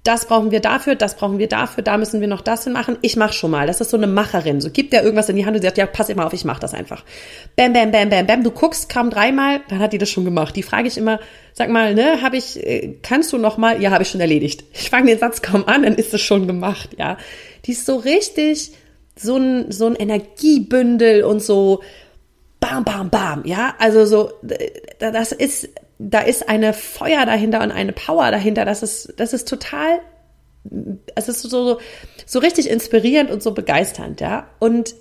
das 0.04 0.26
brauchen 0.26 0.50
wir 0.50 0.60
dafür, 0.60 0.94
das 0.94 1.16
brauchen 1.16 1.38
wir 1.38 1.48
dafür, 1.48 1.82
da 1.82 1.98
müssen 1.98 2.20
wir 2.20 2.28
noch 2.28 2.40
das 2.40 2.64
hin 2.64 2.72
machen. 2.72 2.96
Ich 3.02 3.16
mach 3.16 3.32
schon 3.32 3.50
mal. 3.50 3.66
Das 3.66 3.80
ist 3.80 3.90
so 3.90 3.96
eine 3.96 4.06
Macherin. 4.06 4.60
So 4.60 4.70
gibt 4.70 4.92
der 4.92 5.02
irgendwas 5.02 5.28
in 5.28 5.36
die 5.36 5.44
Hand 5.44 5.56
und 5.56 5.62
sagt, 5.62 5.76
ja, 5.76 5.86
pass 5.86 6.08
immer 6.08 6.26
auf, 6.26 6.32
ich 6.32 6.44
mach 6.44 6.58
das 6.58 6.72
einfach. 6.72 7.04
Bam, 7.56 7.72
bam, 7.72 7.90
bam, 7.90 8.08
bam, 8.08 8.26
bam. 8.26 8.42
Du 8.42 8.50
guckst 8.50 8.88
kaum 8.88 9.10
dreimal, 9.10 9.60
dann 9.68 9.80
hat 9.80 9.92
die 9.92 9.98
das 9.98 10.08
schon 10.08 10.24
gemacht. 10.24 10.56
Die 10.56 10.62
frage 10.62 10.88
ich 10.88 10.96
immer, 10.96 11.20
sag 11.52 11.68
mal, 11.68 11.94
ne, 11.94 12.22
habe 12.22 12.36
ich, 12.36 12.56
äh, 12.64 12.96
kannst 13.02 13.32
du 13.32 13.38
noch 13.38 13.58
mal? 13.58 13.82
Ja, 13.82 13.90
habe 13.90 14.02
ich 14.02 14.08
schon 14.08 14.20
erledigt. 14.20 14.64
Ich 14.72 14.88
fange 14.88 15.08
den 15.08 15.18
Satz 15.18 15.42
kaum 15.42 15.66
an, 15.66 15.82
dann 15.82 15.94
ist 15.94 16.14
es 16.14 16.22
schon 16.22 16.46
gemacht, 16.46 16.90
ja. 16.96 17.18
Die 17.66 17.72
ist 17.72 17.84
so 17.84 17.96
richtig 17.96 18.72
so 19.16 19.36
ein, 19.36 19.70
so 19.72 19.86
ein 19.86 19.96
Energiebündel 19.96 21.24
und 21.24 21.42
so 21.42 21.82
bam, 22.60 22.84
bam, 22.84 23.10
bam, 23.10 23.44
ja. 23.44 23.74
Also 23.78 24.04
so, 24.04 24.32
das 24.98 25.32
ist, 25.32 25.68
da 25.98 26.20
ist 26.20 26.48
eine 26.48 26.72
Feuer 26.72 27.26
dahinter 27.26 27.62
und 27.62 27.72
eine 27.72 27.92
Power 27.92 28.30
dahinter. 28.30 28.64
Das 28.64 28.82
ist, 28.82 29.14
das 29.16 29.32
ist 29.32 29.48
total, 29.48 30.00
es 31.14 31.28
ist 31.28 31.42
so, 31.42 31.78
so 32.24 32.38
richtig 32.38 32.70
inspirierend 32.70 33.30
und 33.30 33.42
so 33.42 33.52
begeisternd, 33.52 34.20
ja. 34.20 34.48
Und 34.60 34.94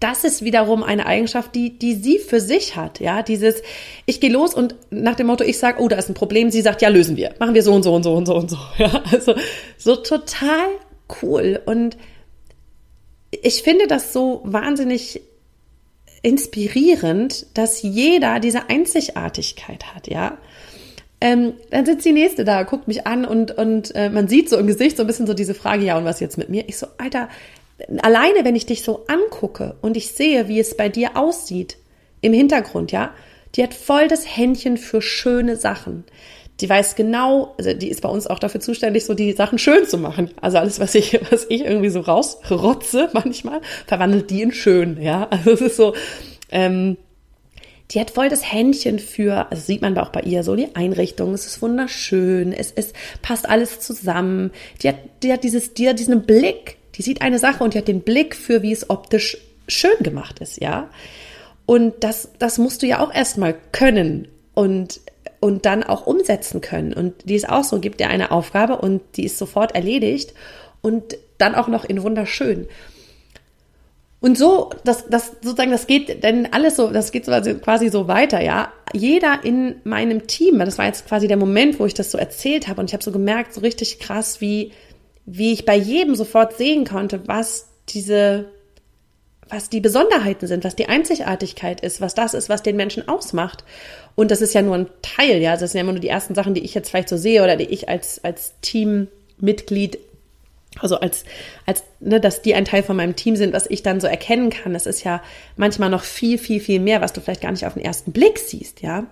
das 0.00 0.24
ist 0.24 0.42
wiederum 0.42 0.82
eine 0.82 1.06
Eigenschaft, 1.06 1.54
die, 1.54 1.78
die 1.78 1.94
sie 1.94 2.18
für 2.18 2.40
sich 2.40 2.76
hat, 2.76 3.00
ja. 3.00 3.22
Dieses, 3.22 3.62
ich 4.06 4.20
gehe 4.20 4.30
los 4.30 4.54
und 4.54 4.76
nach 4.90 5.16
dem 5.16 5.26
Motto, 5.26 5.42
ich 5.42 5.58
sage, 5.58 5.82
oh, 5.82 5.88
da 5.88 5.96
ist 5.96 6.08
ein 6.08 6.14
Problem, 6.14 6.50
sie 6.50 6.62
sagt, 6.62 6.82
ja, 6.82 6.88
lösen 6.88 7.16
wir. 7.16 7.34
Machen 7.40 7.54
wir 7.54 7.62
so 7.62 7.74
und 7.74 7.82
so 7.82 7.92
und 7.92 8.04
so 8.04 8.14
und 8.14 8.26
so 8.26 8.36
und 8.36 8.50
so, 8.50 8.58
ja. 8.78 9.02
Also, 9.10 9.34
so 9.76 9.96
total 9.96 10.68
cool. 11.22 11.60
Und 11.66 11.96
ich 13.30 13.62
finde 13.62 13.86
das 13.88 14.12
so 14.12 14.40
wahnsinnig 14.44 15.20
inspirierend, 16.22 17.46
dass 17.54 17.82
jeder 17.82 18.40
diese 18.40 18.68
Einzigartigkeit 18.68 19.94
hat, 19.94 20.08
ja. 20.08 20.38
Ähm, 21.20 21.54
dann 21.70 21.86
sitzt 21.86 22.04
die 22.04 22.12
nächste 22.12 22.44
da, 22.44 22.62
guckt 22.64 22.88
mich 22.88 23.06
an 23.06 23.24
und, 23.24 23.56
und 23.56 23.94
äh, 23.94 24.10
man 24.10 24.28
sieht 24.28 24.50
so 24.50 24.58
im 24.58 24.66
Gesicht 24.66 24.98
so 24.98 25.02
ein 25.02 25.06
bisschen 25.06 25.26
so 25.26 25.32
diese 25.32 25.54
Frage, 25.54 25.84
ja, 25.84 25.96
und 25.96 26.04
was 26.04 26.20
jetzt 26.20 26.36
mit 26.36 26.50
mir? 26.50 26.64
Ich 26.68 26.76
so, 26.76 26.88
Alter, 26.98 27.28
alleine 28.02 28.44
wenn 28.44 28.56
ich 28.56 28.66
dich 28.66 28.82
so 28.82 29.06
angucke 29.06 29.76
und 29.80 29.96
ich 29.96 30.12
sehe, 30.12 30.48
wie 30.48 30.60
es 30.60 30.76
bei 30.76 30.88
dir 30.88 31.16
aussieht 31.16 31.78
im 32.20 32.32
Hintergrund, 32.32 32.92
ja, 32.92 33.14
die 33.54 33.62
hat 33.62 33.72
voll 33.72 34.08
das 34.08 34.36
Händchen 34.36 34.76
für 34.76 35.00
schöne 35.00 35.56
Sachen. 35.56 36.04
Die 36.60 36.68
weiß 36.70 36.94
genau, 36.94 37.54
also 37.58 37.74
die 37.74 37.90
ist 37.90 38.00
bei 38.00 38.08
uns 38.08 38.26
auch 38.26 38.38
dafür 38.38 38.60
zuständig, 38.60 39.04
so 39.04 39.12
die 39.12 39.32
Sachen 39.32 39.58
schön 39.58 39.86
zu 39.86 39.98
machen. 39.98 40.30
Also 40.40 40.58
alles, 40.58 40.80
was 40.80 40.94
ich, 40.94 41.18
was 41.30 41.46
ich 41.48 41.64
irgendwie 41.64 41.90
so 41.90 42.00
rausrotze 42.00 43.10
manchmal, 43.12 43.60
verwandelt 43.86 44.30
die 44.30 44.42
in 44.42 44.52
schön, 44.52 45.00
ja. 45.00 45.28
Also 45.30 45.50
es 45.50 45.60
ist 45.60 45.76
so, 45.76 45.94
ähm, 46.50 46.96
die 47.90 48.00
hat 48.00 48.10
voll 48.10 48.28
das 48.28 48.52
Händchen 48.52 48.98
für, 48.98 49.50
also 49.50 49.62
sieht 49.62 49.82
man 49.82 49.96
auch 49.98 50.10
bei 50.10 50.22
ihr 50.22 50.42
so, 50.42 50.56
die 50.56 50.74
Einrichtung, 50.74 51.34
es 51.34 51.46
ist 51.46 51.62
wunderschön, 51.62 52.52
es, 52.52 52.72
es 52.72 52.92
passt 53.22 53.48
alles 53.48 53.80
zusammen. 53.80 54.50
Die 54.82 54.88
hat, 54.88 54.96
die 55.22 55.32
hat 55.32 55.44
dieses, 55.44 55.74
die 55.74 55.88
hat 55.88 55.98
diesen 55.98 56.22
Blick, 56.22 56.78
die 56.96 57.02
sieht 57.02 57.22
eine 57.22 57.38
Sache 57.38 57.62
und 57.62 57.74
die 57.74 57.78
hat 57.78 57.88
den 57.88 58.00
Blick 58.00 58.34
für, 58.34 58.62
wie 58.62 58.72
es 58.72 58.90
optisch 58.90 59.38
schön 59.68 59.98
gemacht 60.00 60.40
ist, 60.40 60.60
ja. 60.60 60.90
Und 61.64 61.94
das, 62.00 62.30
das 62.38 62.58
musst 62.58 62.82
du 62.82 62.86
ja 62.86 63.00
auch 63.00 63.12
erstmal 63.12 63.54
können 63.72 64.28
und, 64.54 65.00
und 65.46 65.64
dann 65.64 65.84
auch 65.84 66.06
umsetzen 66.06 66.60
können. 66.60 66.92
Und 66.92 67.14
die 67.24 67.36
ist 67.36 67.48
auch 67.48 67.62
so, 67.62 67.78
gibt 67.78 68.00
dir 68.00 68.08
eine 68.08 68.32
Aufgabe 68.32 68.78
und 68.78 69.00
die 69.16 69.24
ist 69.24 69.38
sofort 69.38 69.76
erledigt 69.76 70.34
und 70.82 71.16
dann 71.38 71.54
auch 71.54 71.68
noch 71.68 71.84
in 71.84 72.02
wunderschön. 72.02 72.66
Und 74.18 74.36
so, 74.36 74.70
das, 74.82 75.06
das 75.08 75.36
sozusagen, 75.40 75.70
das 75.70 75.86
geht 75.86 76.24
denn 76.24 76.52
alles 76.52 76.74
so, 76.74 76.90
das 76.90 77.12
geht 77.12 77.26
quasi 77.26 77.90
so 77.90 78.08
weiter, 78.08 78.42
ja. 78.42 78.72
Jeder 78.92 79.44
in 79.44 79.76
meinem 79.84 80.26
Team, 80.26 80.58
das 80.58 80.78
war 80.78 80.86
jetzt 80.86 81.06
quasi 81.06 81.28
der 81.28 81.36
Moment, 81.36 81.78
wo 81.78 81.86
ich 81.86 81.94
das 81.94 82.10
so 82.10 82.18
erzählt 82.18 82.66
habe 82.66 82.80
und 82.80 82.90
ich 82.90 82.94
habe 82.94 83.04
so 83.04 83.12
gemerkt, 83.12 83.54
so 83.54 83.60
richtig 83.60 84.00
krass, 84.00 84.40
wie, 84.40 84.72
wie 85.26 85.52
ich 85.52 85.64
bei 85.64 85.76
jedem 85.76 86.16
sofort 86.16 86.56
sehen 86.56 86.84
konnte, 86.84 87.28
was 87.28 87.68
diese, 87.90 88.46
was 89.48 89.68
die 89.68 89.80
Besonderheiten 89.80 90.48
sind, 90.48 90.64
was 90.64 90.74
die 90.74 90.88
Einzigartigkeit 90.88 91.82
ist, 91.82 92.00
was 92.00 92.14
das 92.14 92.34
ist, 92.34 92.48
was 92.48 92.64
den 92.64 92.74
Menschen 92.74 93.06
ausmacht. 93.06 93.62
Und 94.16 94.30
das 94.32 94.40
ist 94.40 94.54
ja 94.54 94.62
nur 94.62 94.74
ein 94.74 94.88
Teil, 95.02 95.40
ja. 95.40 95.56
Das 95.56 95.70
sind 95.70 95.78
ja 95.78 95.82
immer 95.82 95.92
nur 95.92 96.00
die 96.00 96.08
ersten 96.08 96.34
Sachen, 96.34 96.54
die 96.54 96.64
ich 96.64 96.74
jetzt 96.74 96.88
vielleicht 96.90 97.08
so 97.08 97.16
sehe 97.16 97.44
oder 97.44 97.56
die 97.56 97.66
ich 97.66 97.88
als, 97.88 98.24
als 98.24 98.54
Teammitglied 98.62 99.98
also 100.80 100.96
als, 100.96 101.24
als 101.64 101.84
ne, 102.00 102.20
dass 102.20 102.42
die 102.42 102.54
ein 102.54 102.64
Teil 102.64 102.82
von 102.82 102.96
meinem 102.96 103.16
Team 103.16 103.36
sind, 103.36 103.52
was 103.52 103.66
ich 103.68 103.82
dann 103.82 104.00
so 104.00 104.06
erkennen 104.06 104.50
kann. 104.50 104.74
Das 104.74 104.86
ist 104.86 105.04
ja 105.04 105.22
manchmal 105.56 105.90
noch 105.90 106.02
viel, 106.02 106.38
viel, 106.38 106.60
viel 106.60 106.80
mehr, 106.80 107.00
was 107.00 107.12
du 107.12 107.20
vielleicht 107.20 107.40
gar 107.40 107.50
nicht 107.50 107.66
auf 107.66 107.74
den 107.74 107.84
ersten 107.84 108.12
Blick 108.12 108.38
siehst, 108.38 108.82
ja. 108.82 109.06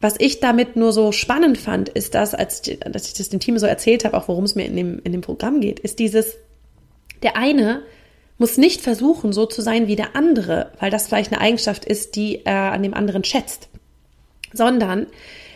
Was 0.00 0.14
ich 0.18 0.40
damit 0.40 0.76
nur 0.76 0.92
so 0.92 1.12
spannend 1.12 1.58
fand, 1.58 1.90
ist 1.90 2.14
das, 2.14 2.34
als 2.34 2.62
dass 2.62 3.08
ich 3.08 3.14
das 3.14 3.28
dem 3.28 3.40
Team 3.40 3.58
so 3.58 3.66
erzählt 3.66 4.04
habe, 4.04 4.16
auch 4.16 4.28
worum 4.28 4.44
es 4.44 4.54
mir 4.54 4.64
in 4.64 4.76
dem, 4.76 5.00
in 5.04 5.12
dem 5.12 5.20
Programm 5.20 5.60
geht, 5.60 5.80
ist 5.80 5.98
dieses, 5.98 6.36
der 7.22 7.36
eine 7.36 7.82
muss 8.40 8.56
nicht 8.56 8.80
versuchen, 8.80 9.32
so 9.32 9.46
zu 9.46 9.60
sein 9.60 9.86
wie 9.86 9.96
der 9.96 10.16
andere, 10.16 10.72
weil 10.80 10.90
das 10.90 11.06
vielleicht 11.06 11.32
eine 11.32 11.40
Eigenschaft 11.40 11.84
ist, 11.84 12.16
die 12.16 12.44
er 12.44 12.72
an 12.72 12.82
dem 12.82 12.94
anderen 12.94 13.22
schätzt, 13.22 13.68
sondern 14.52 15.06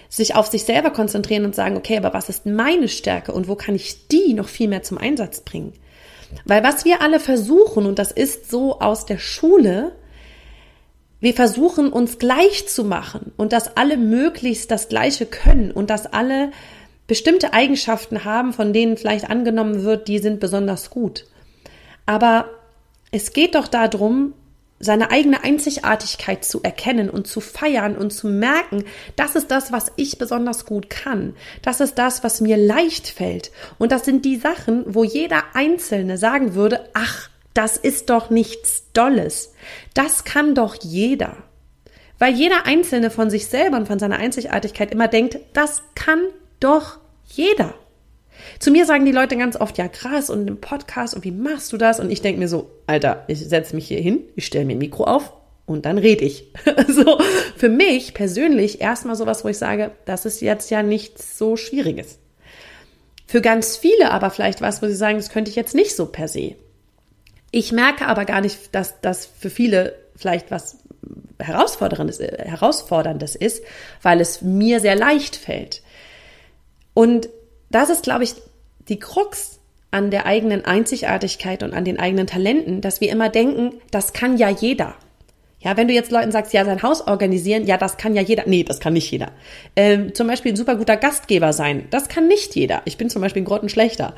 sich 0.08 0.36
auf 0.36 0.46
sich 0.46 0.64
selber 0.64 0.90
konzentrieren 0.90 1.44
und 1.44 1.54
sagen, 1.54 1.76
okay, 1.76 1.96
aber 1.96 2.14
was 2.14 2.28
ist 2.28 2.46
meine 2.46 2.88
Stärke 2.88 3.32
und 3.32 3.48
wo 3.48 3.56
kann 3.56 3.74
ich 3.74 4.06
die 4.08 4.34
noch 4.34 4.48
viel 4.48 4.68
mehr 4.68 4.82
zum 4.82 4.98
Einsatz 4.98 5.40
bringen? 5.40 5.72
Weil 6.44 6.62
was 6.62 6.84
wir 6.84 7.00
alle 7.00 7.20
versuchen, 7.20 7.86
und 7.86 7.98
das 7.98 8.12
ist 8.12 8.50
so 8.50 8.80
aus 8.80 9.06
der 9.06 9.18
Schule, 9.18 9.92
wir 11.20 11.32
versuchen 11.32 11.90
uns 11.90 12.18
gleich 12.18 12.68
zu 12.68 12.84
machen 12.84 13.32
und 13.38 13.52
dass 13.52 13.78
alle 13.78 13.96
möglichst 13.96 14.70
das 14.70 14.88
Gleiche 14.88 15.24
können 15.24 15.70
und 15.70 15.88
dass 15.88 16.06
alle 16.06 16.50
bestimmte 17.06 17.54
Eigenschaften 17.54 18.24
haben, 18.24 18.52
von 18.52 18.74
denen 18.74 18.98
vielleicht 18.98 19.30
angenommen 19.30 19.84
wird, 19.84 20.06
die 20.06 20.18
sind 20.18 20.38
besonders 20.38 20.90
gut. 20.90 21.26
Aber 22.04 22.50
es 23.14 23.32
geht 23.32 23.54
doch 23.54 23.68
darum, 23.68 24.34
seine 24.80 25.12
eigene 25.12 25.44
Einzigartigkeit 25.44 26.44
zu 26.44 26.64
erkennen 26.64 27.08
und 27.08 27.28
zu 27.28 27.40
feiern 27.40 27.96
und 27.96 28.10
zu 28.10 28.26
merken, 28.26 28.82
das 29.14 29.36
ist 29.36 29.52
das, 29.52 29.70
was 29.70 29.92
ich 29.94 30.18
besonders 30.18 30.66
gut 30.66 30.90
kann. 30.90 31.36
Das 31.62 31.80
ist 31.80 31.94
das, 31.94 32.24
was 32.24 32.40
mir 32.40 32.56
leicht 32.56 33.06
fällt. 33.06 33.52
Und 33.78 33.92
das 33.92 34.04
sind 34.04 34.24
die 34.24 34.34
Sachen, 34.34 34.82
wo 34.92 35.04
jeder 35.04 35.44
Einzelne 35.54 36.18
sagen 36.18 36.54
würde, 36.54 36.88
ach, 36.92 37.30
das 37.54 37.76
ist 37.76 38.10
doch 38.10 38.30
nichts 38.30 38.90
Dolles. 38.92 39.54
Das 39.94 40.24
kann 40.24 40.56
doch 40.56 40.74
jeder. 40.82 41.36
Weil 42.18 42.34
jeder 42.34 42.66
Einzelne 42.66 43.10
von 43.10 43.30
sich 43.30 43.46
selber 43.46 43.76
und 43.76 43.86
von 43.86 44.00
seiner 44.00 44.18
Einzigartigkeit 44.18 44.90
immer 44.90 45.06
denkt, 45.06 45.38
das 45.52 45.82
kann 45.94 46.20
doch 46.58 46.98
jeder. 47.26 47.74
Zu 48.58 48.70
mir 48.70 48.86
sagen 48.86 49.04
die 49.04 49.12
Leute 49.12 49.36
ganz 49.36 49.56
oft, 49.56 49.78
ja 49.78 49.88
krass, 49.88 50.30
und 50.30 50.48
im 50.48 50.60
Podcast, 50.60 51.14
und 51.14 51.24
wie 51.24 51.30
machst 51.30 51.72
du 51.72 51.76
das? 51.76 52.00
Und 52.00 52.10
ich 52.10 52.22
denke 52.22 52.40
mir 52.40 52.48
so, 52.48 52.70
Alter, 52.86 53.24
ich 53.28 53.40
setze 53.40 53.74
mich 53.74 53.88
hier 53.88 54.00
hin, 54.00 54.20
ich 54.36 54.46
stelle 54.46 54.64
mir 54.64 54.72
ein 54.72 54.78
Mikro 54.78 55.04
auf 55.04 55.32
und 55.66 55.86
dann 55.86 55.98
rede 55.98 56.24
ich. 56.24 56.52
so, 56.88 57.18
für 57.56 57.68
mich 57.68 58.14
persönlich 58.14 58.80
erstmal 58.80 59.16
sowas, 59.16 59.44
wo 59.44 59.48
ich 59.48 59.58
sage, 59.58 59.92
das 60.04 60.26
ist 60.26 60.40
jetzt 60.40 60.70
ja 60.70 60.82
nichts 60.82 61.38
so 61.38 61.56
Schwieriges. 61.56 62.18
Für 63.26 63.40
ganz 63.40 63.76
viele 63.76 64.10
aber 64.10 64.30
vielleicht 64.30 64.60
was, 64.60 64.82
wo 64.82 64.86
sie 64.86 64.94
sagen, 64.94 65.16
das 65.16 65.30
könnte 65.30 65.50
ich 65.50 65.56
jetzt 65.56 65.74
nicht 65.74 65.96
so 65.96 66.06
per 66.06 66.28
se. 66.28 66.56
Ich 67.50 67.72
merke 67.72 68.06
aber 68.06 68.24
gar 68.24 68.40
nicht, 68.40 68.74
dass 68.74 69.00
das 69.00 69.26
für 69.26 69.50
viele 69.50 69.94
vielleicht 70.16 70.50
was 70.50 70.78
Herausforderndes, 71.38 72.20
Herausforderndes 72.20 73.34
ist, 73.34 73.62
weil 74.02 74.20
es 74.20 74.42
mir 74.42 74.80
sehr 74.80 74.96
leicht 74.96 75.36
fällt. 75.36 75.82
Und 76.94 77.28
das 77.74 77.90
ist, 77.90 78.04
glaube 78.04 78.24
ich, 78.24 78.34
die 78.88 78.98
Krux 78.98 79.60
an 79.90 80.10
der 80.10 80.26
eigenen 80.26 80.64
Einzigartigkeit 80.64 81.62
und 81.62 81.72
an 81.72 81.84
den 81.84 81.98
eigenen 81.98 82.26
Talenten, 82.26 82.80
dass 82.80 83.00
wir 83.00 83.10
immer 83.10 83.28
denken, 83.28 83.74
das 83.90 84.12
kann 84.12 84.36
ja 84.36 84.48
jeder. 84.48 84.94
Ja, 85.60 85.76
wenn 85.78 85.88
du 85.88 85.94
jetzt 85.94 86.10
Leuten 86.10 86.30
sagst, 86.30 86.52
ja, 86.52 86.64
sein 86.64 86.82
Haus 86.82 87.06
organisieren, 87.06 87.64
ja, 87.66 87.78
das 87.78 87.96
kann 87.96 88.14
ja 88.14 88.20
jeder. 88.20 88.42
Nee, 88.46 88.64
das 88.64 88.80
kann 88.80 88.92
nicht 88.92 89.10
jeder. 89.10 89.32
Ähm, 89.76 90.14
zum 90.14 90.26
Beispiel 90.26 90.52
ein 90.52 90.56
super 90.56 90.76
guter 90.76 90.96
Gastgeber 90.98 91.54
sein, 91.54 91.86
das 91.90 92.08
kann 92.08 92.28
nicht 92.28 92.54
jeder. 92.54 92.82
Ich 92.84 92.98
bin 92.98 93.08
zum 93.08 93.22
Beispiel 93.22 93.42
ein 93.42 93.46
Grottenschlechter. 93.46 94.14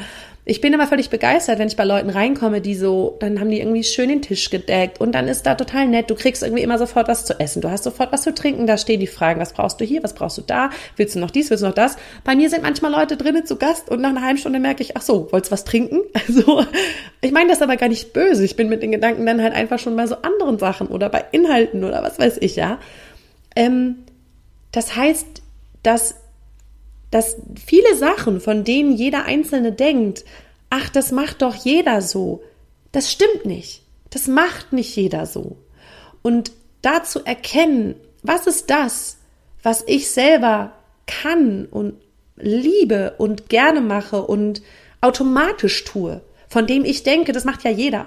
Ich 0.49 0.61
bin 0.61 0.73
immer 0.73 0.87
völlig 0.87 1.11
begeistert, 1.11 1.59
wenn 1.59 1.67
ich 1.67 1.75
bei 1.75 1.85
Leuten 1.85 2.09
reinkomme, 2.09 2.61
die 2.61 2.77
so, 2.77 3.17
dann 3.19 3.41
haben 3.41 3.51
die 3.51 3.59
irgendwie 3.59 3.83
schön 3.83 4.09
den 4.09 4.23
Tisch 4.23 4.49
gedeckt 4.49 5.01
und 5.01 5.11
dann 5.11 5.27
ist 5.27 5.45
da 5.45 5.57
total 5.57 5.89
nett. 5.89 6.09
Du 6.09 6.15
kriegst 6.15 6.45
irgendwie 6.45 6.63
immer 6.63 6.79
sofort 6.79 7.09
was 7.09 7.25
zu 7.25 7.41
essen. 7.41 7.63
Du 7.63 7.69
hast 7.69 7.83
sofort 7.83 8.13
was 8.13 8.23
zu 8.23 8.33
trinken. 8.33 8.65
Da 8.69 8.79
stehen 8.79 9.01
die 9.01 9.09
Fragen, 9.09 9.41
was 9.41 9.53
brauchst 9.53 9.81
du 9.81 9.85
hier, 9.85 10.05
was 10.05 10.15
brauchst 10.15 10.39
du 10.39 10.43
da? 10.43 10.71
Willst 10.95 11.17
du 11.17 11.19
noch 11.19 11.33
dies, 11.33 11.51
willst 11.51 11.65
du 11.65 11.67
noch 11.67 11.75
das? 11.75 11.97
Bei 12.23 12.37
mir 12.37 12.49
sind 12.49 12.63
manchmal 12.63 12.93
Leute 12.93 13.17
drinnen 13.17 13.45
zu 13.45 13.57
Gast 13.57 13.91
und 13.91 14.01
nach 14.01 14.11
einer 14.11 14.23
halben 14.23 14.39
Stunde 14.39 14.61
merke 14.61 14.85
ich, 14.85 14.97
ach 14.97 15.03
so, 15.03 15.33
wolltest 15.33 15.51
was 15.51 15.65
trinken? 15.65 16.03
Also, 16.29 16.65
ich 17.21 17.33
meine 17.33 17.51
das 17.51 17.63
aber 17.63 17.77
gar 17.77 17.89
nicht 17.89 18.13
böse. 18.13 18.45
Ich 18.45 18.57
bin 18.57 18.69
mit 18.69 18.83
den 18.83 18.93
Gedanken 18.93 19.27
dann 19.27 19.43
halt 19.43 19.53
einfach 19.53 19.79
schon 19.79 19.97
bei 19.97 20.07
so 20.07 20.17
anderen 20.17 20.59
Sachen 20.59 20.89
oder 20.89 21.09
bei 21.09 21.25
Inhalten 21.33 21.83
oder 21.83 22.03
was 22.03 22.19
weiß 22.19 22.39
ich, 22.41 22.57
ja. 22.57 22.79
Ähm, 23.55 24.05
das 24.73 24.97
heißt, 24.97 25.43
dass 25.83 26.17
dass 27.11 27.37
viele 27.65 27.95
Sachen, 27.97 28.41
von 28.41 28.65
denen 28.65 28.93
jeder 28.93 29.25
Einzelne 29.25 29.73
denkt, 29.73 30.25
ach, 30.71 30.89
das 30.89 31.13
macht 31.13 31.43
doch 31.43 31.55
jeder 31.55 32.03
so, 32.03 32.43
das 32.93 33.13
stimmt 33.13 33.45
nicht. 33.45 33.83
Das 34.11 34.29
macht 34.29 34.73
nicht 34.73 34.97
jeder 34.97 35.27
so. 35.27 35.57
Und 36.23 36.53
da 36.83 37.03
zu 37.05 37.25
erkennen, 37.25 37.97
was 38.23 38.47
ist 38.47 38.71
das, 38.71 39.19
was 39.63 39.85
ich 39.87 40.11
selber 40.11 40.73
kann 41.07 41.67
und 41.67 41.95
liebe 42.37 43.15
und 43.19 43.49
gerne 43.49 43.81
mache 43.81 44.23
und 44.23 44.63
automatisch 45.01 45.85
tue, 45.85 46.21
von 46.49 46.67
dem 46.67 46.85
ich 46.85 47.03
denke, 47.03 47.33
das 47.33 47.45
macht 47.45 47.65
ja 47.65 47.71
jeder. 47.71 48.07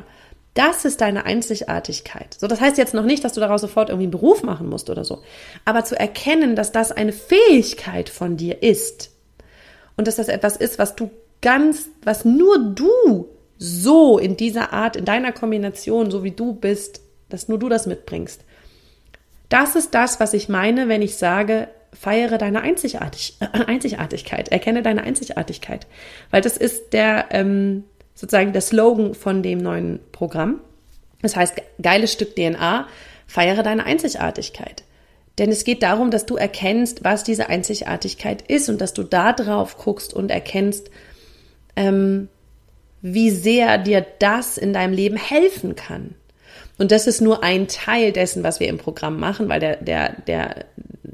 Das 0.60 0.84
ist 0.84 1.00
deine 1.00 1.26
Einzigartigkeit. 1.26 2.36
So, 2.38 2.46
das 2.46 2.60
heißt 2.60 2.78
jetzt 2.78 2.94
noch 2.94 3.06
nicht, 3.06 3.24
dass 3.24 3.32
du 3.32 3.40
daraus 3.40 3.62
sofort 3.62 3.88
irgendwie 3.88 4.08
einen 4.08 4.12
Beruf 4.12 4.44
machen 4.44 4.68
musst 4.68 4.90
oder 4.90 5.06
so. 5.06 5.22
Aber 5.64 5.86
zu 5.86 5.98
erkennen, 5.98 6.58
dass 6.58 6.74
das 6.74 6.92
eine 6.92 7.14
Fähigkeit 7.14 8.10
von 8.10 8.36
dir 8.36 8.62
ist 8.62 9.12
und 9.96 10.06
dass 10.06 10.18
das 10.18 10.28
etwas 10.28 10.58
ist, 10.58 10.78
was 10.78 10.98
du 10.98 11.12
ganz, 11.42 11.88
was 12.04 12.26
nur 12.26 12.60
du 12.74 13.30
so 13.58 14.18
in 14.18 14.36
dieser 14.36 14.74
Art, 14.74 14.98
in 14.98 15.06
deiner 15.06 15.32
Kombination, 15.32 16.12
so 16.12 16.26
wie 16.26 16.32
du 16.32 16.52
bist, 16.52 17.00
dass 17.30 17.48
nur 17.48 17.58
du 17.58 17.70
das 17.70 17.86
mitbringst. 17.86 18.44
Das 19.48 19.78
ist 19.78 19.96
das, 19.96 20.20
was 20.20 20.34
ich 20.34 20.50
meine, 20.50 20.90
wenn 20.90 21.02
ich 21.02 21.16
sage, 21.16 21.70
feiere 21.94 22.38
deine 22.38 22.60
Einzigartig 22.60 23.38
Einzigartigkeit, 23.68 24.50
erkenne 24.50 24.82
deine 24.84 25.04
Einzigartigkeit. 25.04 25.88
Weil 26.32 26.42
das 26.42 26.58
ist 26.58 26.92
der, 26.92 27.28
ähm, 27.30 27.86
sozusagen 28.20 28.52
der 28.52 28.62
Slogan 28.62 29.14
von 29.14 29.42
dem 29.42 29.60
neuen 29.60 30.02
Programm. 30.12 30.60
Das 31.22 31.38
heißt, 31.38 31.56
geiles 31.82 32.12
Stück 32.12 32.36
DNA, 32.36 32.86
feiere 33.28 33.64
deine 33.64 33.86
Einzigartigkeit. 33.86 34.84
Denn 35.38 35.52
es 35.52 35.64
geht 35.64 35.84
darum, 35.84 36.12
dass 36.12 36.26
du 36.26 36.36
erkennst, 36.36 37.06
was 37.06 37.24
diese 37.24 37.48
Einzigartigkeit 37.48 38.42
ist 38.42 38.68
und 38.68 38.82
dass 38.82 38.94
du 38.94 39.04
da 39.04 39.32
drauf 39.32 39.78
guckst 39.78 40.14
und 40.14 40.32
erkennst, 40.32 40.92
ähm, 41.78 42.28
wie 43.02 43.30
sehr 43.30 43.78
dir 43.78 44.06
das 44.20 44.58
in 44.58 44.74
deinem 44.74 44.92
Leben 44.92 45.16
helfen 45.16 45.78
kann. 45.78 46.16
Und 46.78 46.92
das 46.92 47.08
ist 47.08 47.22
nur 47.22 47.42
ein 47.42 47.70
Teil 47.70 48.12
dessen, 48.12 48.44
was 48.44 48.60
wir 48.60 48.68
im 48.68 48.78
Programm 48.80 49.18
machen, 49.18 49.48
weil 49.48 49.62
der, 49.62 49.78
der, 49.78 50.22
der, 50.28 50.66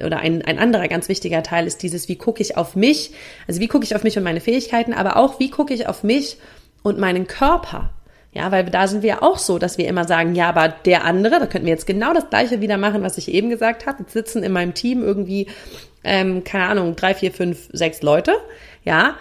oder 0.04 0.18
ein, 0.22 0.42
ein 0.42 0.58
anderer 0.58 0.88
ganz 0.88 1.08
wichtiger 1.08 1.44
Teil 1.44 1.68
ist 1.68 1.84
dieses, 1.84 2.10
wie 2.10 2.16
gucke 2.16 2.42
ich 2.42 2.58
auf 2.58 2.76
mich, 2.76 3.12
also 3.48 3.62
wie 3.62 3.68
gucke 3.68 3.86
ich 3.86 3.96
auf 3.96 4.04
mich 4.04 4.18
und 4.18 4.24
meine 4.24 4.42
Fähigkeiten, 4.42 4.94
aber 4.94 5.18
auch 5.18 5.40
wie 5.40 5.52
gucke 5.52 5.76
ich 5.76 5.88
auf 5.88 6.04
mich 6.04 6.38
und 6.86 7.00
meinen 7.00 7.26
Körper. 7.26 7.90
Ja, 8.32 8.52
weil 8.52 8.66
da 8.66 8.88
sind 8.88 9.02
wir 9.02 9.10
ja 9.10 9.22
auch 9.24 9.40
so, 9.40 9.58
dass 9.58 9.80
wir 9.80 9.88
immer 9.88 10.04
sagen, 10.06 10.36
ja, 10.36 10.50
aber 10.50 10.68
der 10.68 11.04
andere, 11.04 11.40
da 11.40 11.48
könnten 11.48 11.66
wir 11.66 11.74
jetzt 11.74 11.88
genau 11.88 12.14
das 12.14 12.30
gleiche 12.30 12.62
wieder 12.62 12.78
machen, 12.78 13.02
was 13.02 13.18
ich 13.18 13.34
eben 13.34 13.50
gesagt 13.50 13.88
habe. 13.88 14.04
Jetzt 14.04 14.14
sitzen 14.14 14.44
in 14.44 14.52
meinem 14.52 14.76
Team 14.76 15.02
irgendwie, 15.02 15.48
ähm, 16.04 16.44
keine 16.44 16.66
Ahnung, 16.66 16.96
drei, 16.96 17.16
vier, 17.16 17.32
fünf, 17.32 17.70
sechs 17.72 18.04
Leute, 18.04 18.34
ja, 18.84 19.16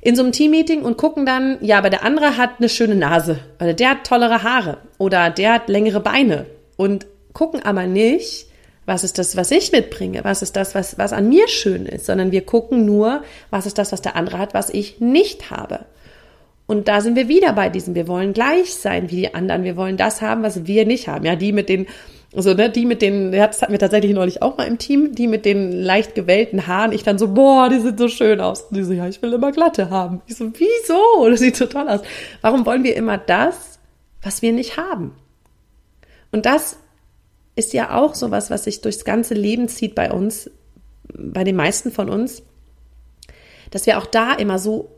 in 0.00 0.14
so 0.14 0.22
einem 0.22 0.30
Teammeeting 0.30 0.82
und 0.82 0.96
gucken 0.96 1.26
dann, 1.26 1.58
ja, 1.60 1.78
aber 1.78 1.90
der 1.90 2.04
andere 2.04 2.36
hat 2.36 2.50
eine 2.58 2.68
schöne 2.68 2.94
Nase 2.94 3.40
oder 3.58 3.74
der 3.74 3.90
hat 3.90 4.06
tollere 4.06 4.44
Haare 4.44 4.78
oder 4.98 5.30
der 5.30 5.54
hat 5.54 5.68
längere 5.68 5.98
Beine 5.98 6.46
und 6.76 7.06
gucken 7.32 7.64
aber 7.64 7.86
nicht, 7.86 8.46
was 8.84 9.02
ist 9.02 9.18
das, 9.18 9.36
was 9.36 9.50
ich 9.50 9.72
mitbringe, 9.72 10.22
was 10.22 10.42
ist 10.42 10.54
das, 10.54 10.76
was, 10.76 10.98
was 10.98 11.12
an 11.12 11.28
mir 11.28 11.48
schön 11.48 11.86
ist, 11.86 12.06
sondern 12.06 12.30
wir 12.30 12.46
gucken 12.46 12.84
nur, 12.84 13.24
was 13.50 13.66
ist 13.66 13.78
das, 13.78 13.90
was 13.90 14.02
der 14.02 14.14
andere 14.14 14.38
hat, 14.38 14.54
was 14.54 14.70
ich 14.70 15.00
nicht 15.00 15.50
habe. 15.50 15.86
Und 16.66 16.88
da 16.88 17.00
sind 17.00 17.16
wir 17.16 17.28
wieder 17.28 17.52
bei 17.52 17.68
diesem, 17.68 17.94
wir 17.94 18.08
wollen 18.08 18.32
gleich 18.32 18.74
sein 18.74 19.10
wie 19.10 19.16
die 19.16 19.34
anderen, 19.34 19.62
wir 19.62 19.76
wollen 19.76 19.96
das 19.96 20.20
haben, 20.20 20.42
was 20.42 20.66
wir 20.66 20.84
nicht 20.84 21.06
haben. 21.08 21.24
Ja, 21.24 21.36
die 21.36 21.52
mit 21.52 21.68
den 21.68 21.86
Also, 22.34 22.54
ne, 22.54 22.68
die 22.68 22.84
mit 22.84 23.02
den, 23.02 23.30
das 23.32 23.62
hatten 23.62 23.72
wir 23.72 23.78
tatsächlich 23.78 24.12
neulich 24.12 24.42
auch 24.42 24.58
mal 24.58 24.66
im 24.66 24.76
Team, 24.76 25.14
die 25.14 25.28
mit 25.28 25.44
den 25.44 25.70
leicht 25.70 26.14
gewellten 26.14 26.66
Haaren. 26.66 26.92
Ich 26.92 27.04
dann 27.04 27.18
so, 27.18 27.28
boah, 27.32 27.68
die 27.68 27.80
sieht 27.80 27.98
so 27.98 28.08
schön 28.08 28.40
aus. 28.40 28.62
Und 28.62 28.76
die 28.76 28.82
so, 28.82 28.92
ja, 28.92 29.06
ich 29.08 29.22
will 29.22 29.32
immer 29.32 29.52
glatte 29.52 29.90
haben. 29.90 30.20
Ich 30.26 30.36
so, 30.36 30.50
wieso? 30.52 31.30
Das 31.30 31.40
sieht 31.40 31.56
so 31.56 31.66
toll 31.66 31.88
aus. 31.88 32.00
Warum 32.40 32.66
wollen 32.66 32.84
wir 32.84 32.96
immer 32.96 33.16
das, 33.16 33.78
was 34.22 34.42
wir 34.42 34.52
nicht 34.52 34.76
haben? 34.76 35.14
Und 36.32 36.46
das 36.46 36.78
ist 37.54 37.72
ja 37.72 37.96
auch 37.96 38.14
sowas, 38.14 38.50
was 38.50 38.64
sich 38.64 38.82
durchs 38.82 39.04
ganze 39.04 39.34
Leben 39.34 39.68
zieht 39.68 39.94
bei 39.94 40.10
uns, 40.10 40.50
bei 41.14 41.44
den 41.44 41.56
meisten 41.56 41.90
von 41.90 42.10
uns, 42.10 42.42
dass 43.70 43.86
wir 43.86 43.98
auch 43.98 44.06
da 44.06 44.34
immer 44.34 44.58
so 44.58 44.90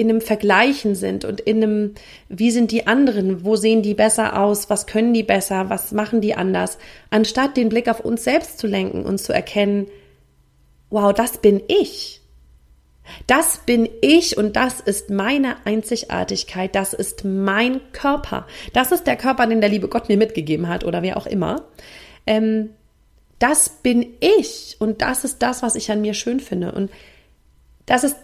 in 0.00 0.08
einem 0.08 0.20
Vergleichen 0.20 0.94
sind 0.94 1.24
und 1.24 1.40
in 1.40 1.62
einem, 1.62 1.94
wie 2.28 2.50
sind 2.50 2.70
die 2.70 2.86
anderen, 2.86 3.44
wo 3.44 3.56
sehen 3.56 3.82
die 3.82 3.94
besser 3.94 4.40
aus, 4.40 4.70
was 4.70 4.86
können 4.86 5.12
die 5.12 5.22
besser, 5.22 5.68
was 5.68 5.92
machen 5.92 6.20
die 6.20 6.34
anders, 6.34 6.78
anstatt 7.10 7.56
den 7.56 7.68
Blick 7.68 7.88
auf 7.88 8.00
uns 8.00 8.24
selbst 8.24 8.58
zu 8.58 8.66
lenken 8.66 9.04
und 9.04 9.18
zu 9.18 9.32
erkennen, 9.32 9.86
wow, 10.88 11.12
das 11.12 11.38
bin 11.38 11.62
ich. 11.68 12.20
Das 13.26 13.58
bin 13.66 13.88
ich 14.02 14.36
und 14.38 14.56
das 14.56 14.80
ist 14.80 15.10
meine 15.10 15.56
Einzigartigkeit, 15.64 16.74
das 16.74 16.92
ist 16.92 17.24
mein 17.24 17.80
Körper. 17.92 18.46
Das 18.72 18.92
ist 18.92 19.06
der 19.06 19.16
Körper, 19.16 19.46
den 19.46 19.60
der 19.60 19.70
liebe 19.70 19.88
Gott 19.88 20.08
mir 20.08 20.16
mitgegeben 20.16 20.68
hat 20.68 20.84
oder 20.84 21.02
wer 21.02 21.16
auch 21.16 21.26
immer. 21.26 21.64
Ähm, 22.26 22.70
das 23.38 23.68
bin 23.68 24.06
ich 24.20 24.76
und 24.78 25.02
das 25.02 25.24
ist 25.24 25.42
das, 25.42 25.62
was 25.62 25.74
ich 25.74 25.90
an 25.90 26.02
mir 26.02 26.14
schön 26.14 26.40
finde. 26.40 26.72
Und 26.72 26.90
das 27.86 28.04
ist 28.04 28.16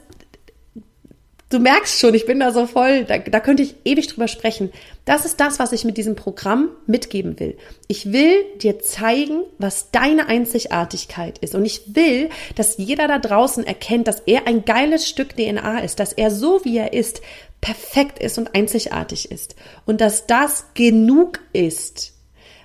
Du 1.49 1.61
merkst 1.61 2.01
schon, 2.01 2.13
ich 2.15 2.27
bin 2.27 2.41
da 2.41 2.51
so 2.51 2.67
voll, 2.67 3.05
da, 3.05 3.19
da 3.19 3.39
könnte 3.39 3.63
ich 3.63 3.77
ewig 3.85 4.09
drüber 4.09 4.27
sprechen. 4.27 4.73
Das 5.05 5.25
ist 5.25 5.39
das, 5.39 5.61
was 5.61 5.71
ich 5.71 5.85
mit 5.85 5.97
diesem 5.97 6.17
Programm 6.17 6.71
mitgeben 6.89 7.39
will. 7.39 7.57
Ich 7.87 8.11
will 8.11 8.45
dir 8.61 8.81
zeigen, 8.81 9.43
was 9.57 9.93
deine 9.93 10.27
Einzigartigkeit 10.27 11.39
ist. 11.39 11.55
Und 11.55 11.65
ich 11.65 11.95
will, 11.95 12.31
dass 12.57 12.79
jeder 12.79 13.07
da 13.07 13.21
draußen 13.21 13.65
erkennt, 13.65 14.09
dass 14.09 14.21
er 14.27 14.49
ein 14.49 14.65
geiles 14.65 15.09
Stück 15.09 15.37
DNA 15.37 15.79
ist, 15.81 16.01
dass 16.01 16.13
er 16.13 16.33
so 16.33 16.65
wie 16.65 16.79
er 16.79 16.93
ist, 16.93 17.23
perfekt 17.61 18.19
ist 18.19 18.39
und 18.39 18.57
einzigartig 18.57 19.31
ist. 19.31 19.55
Und 19.85 20.01
dass 20.01 20.27
das 20.27 20.67
genug 20.75 21.39
ist. 21.53 22.15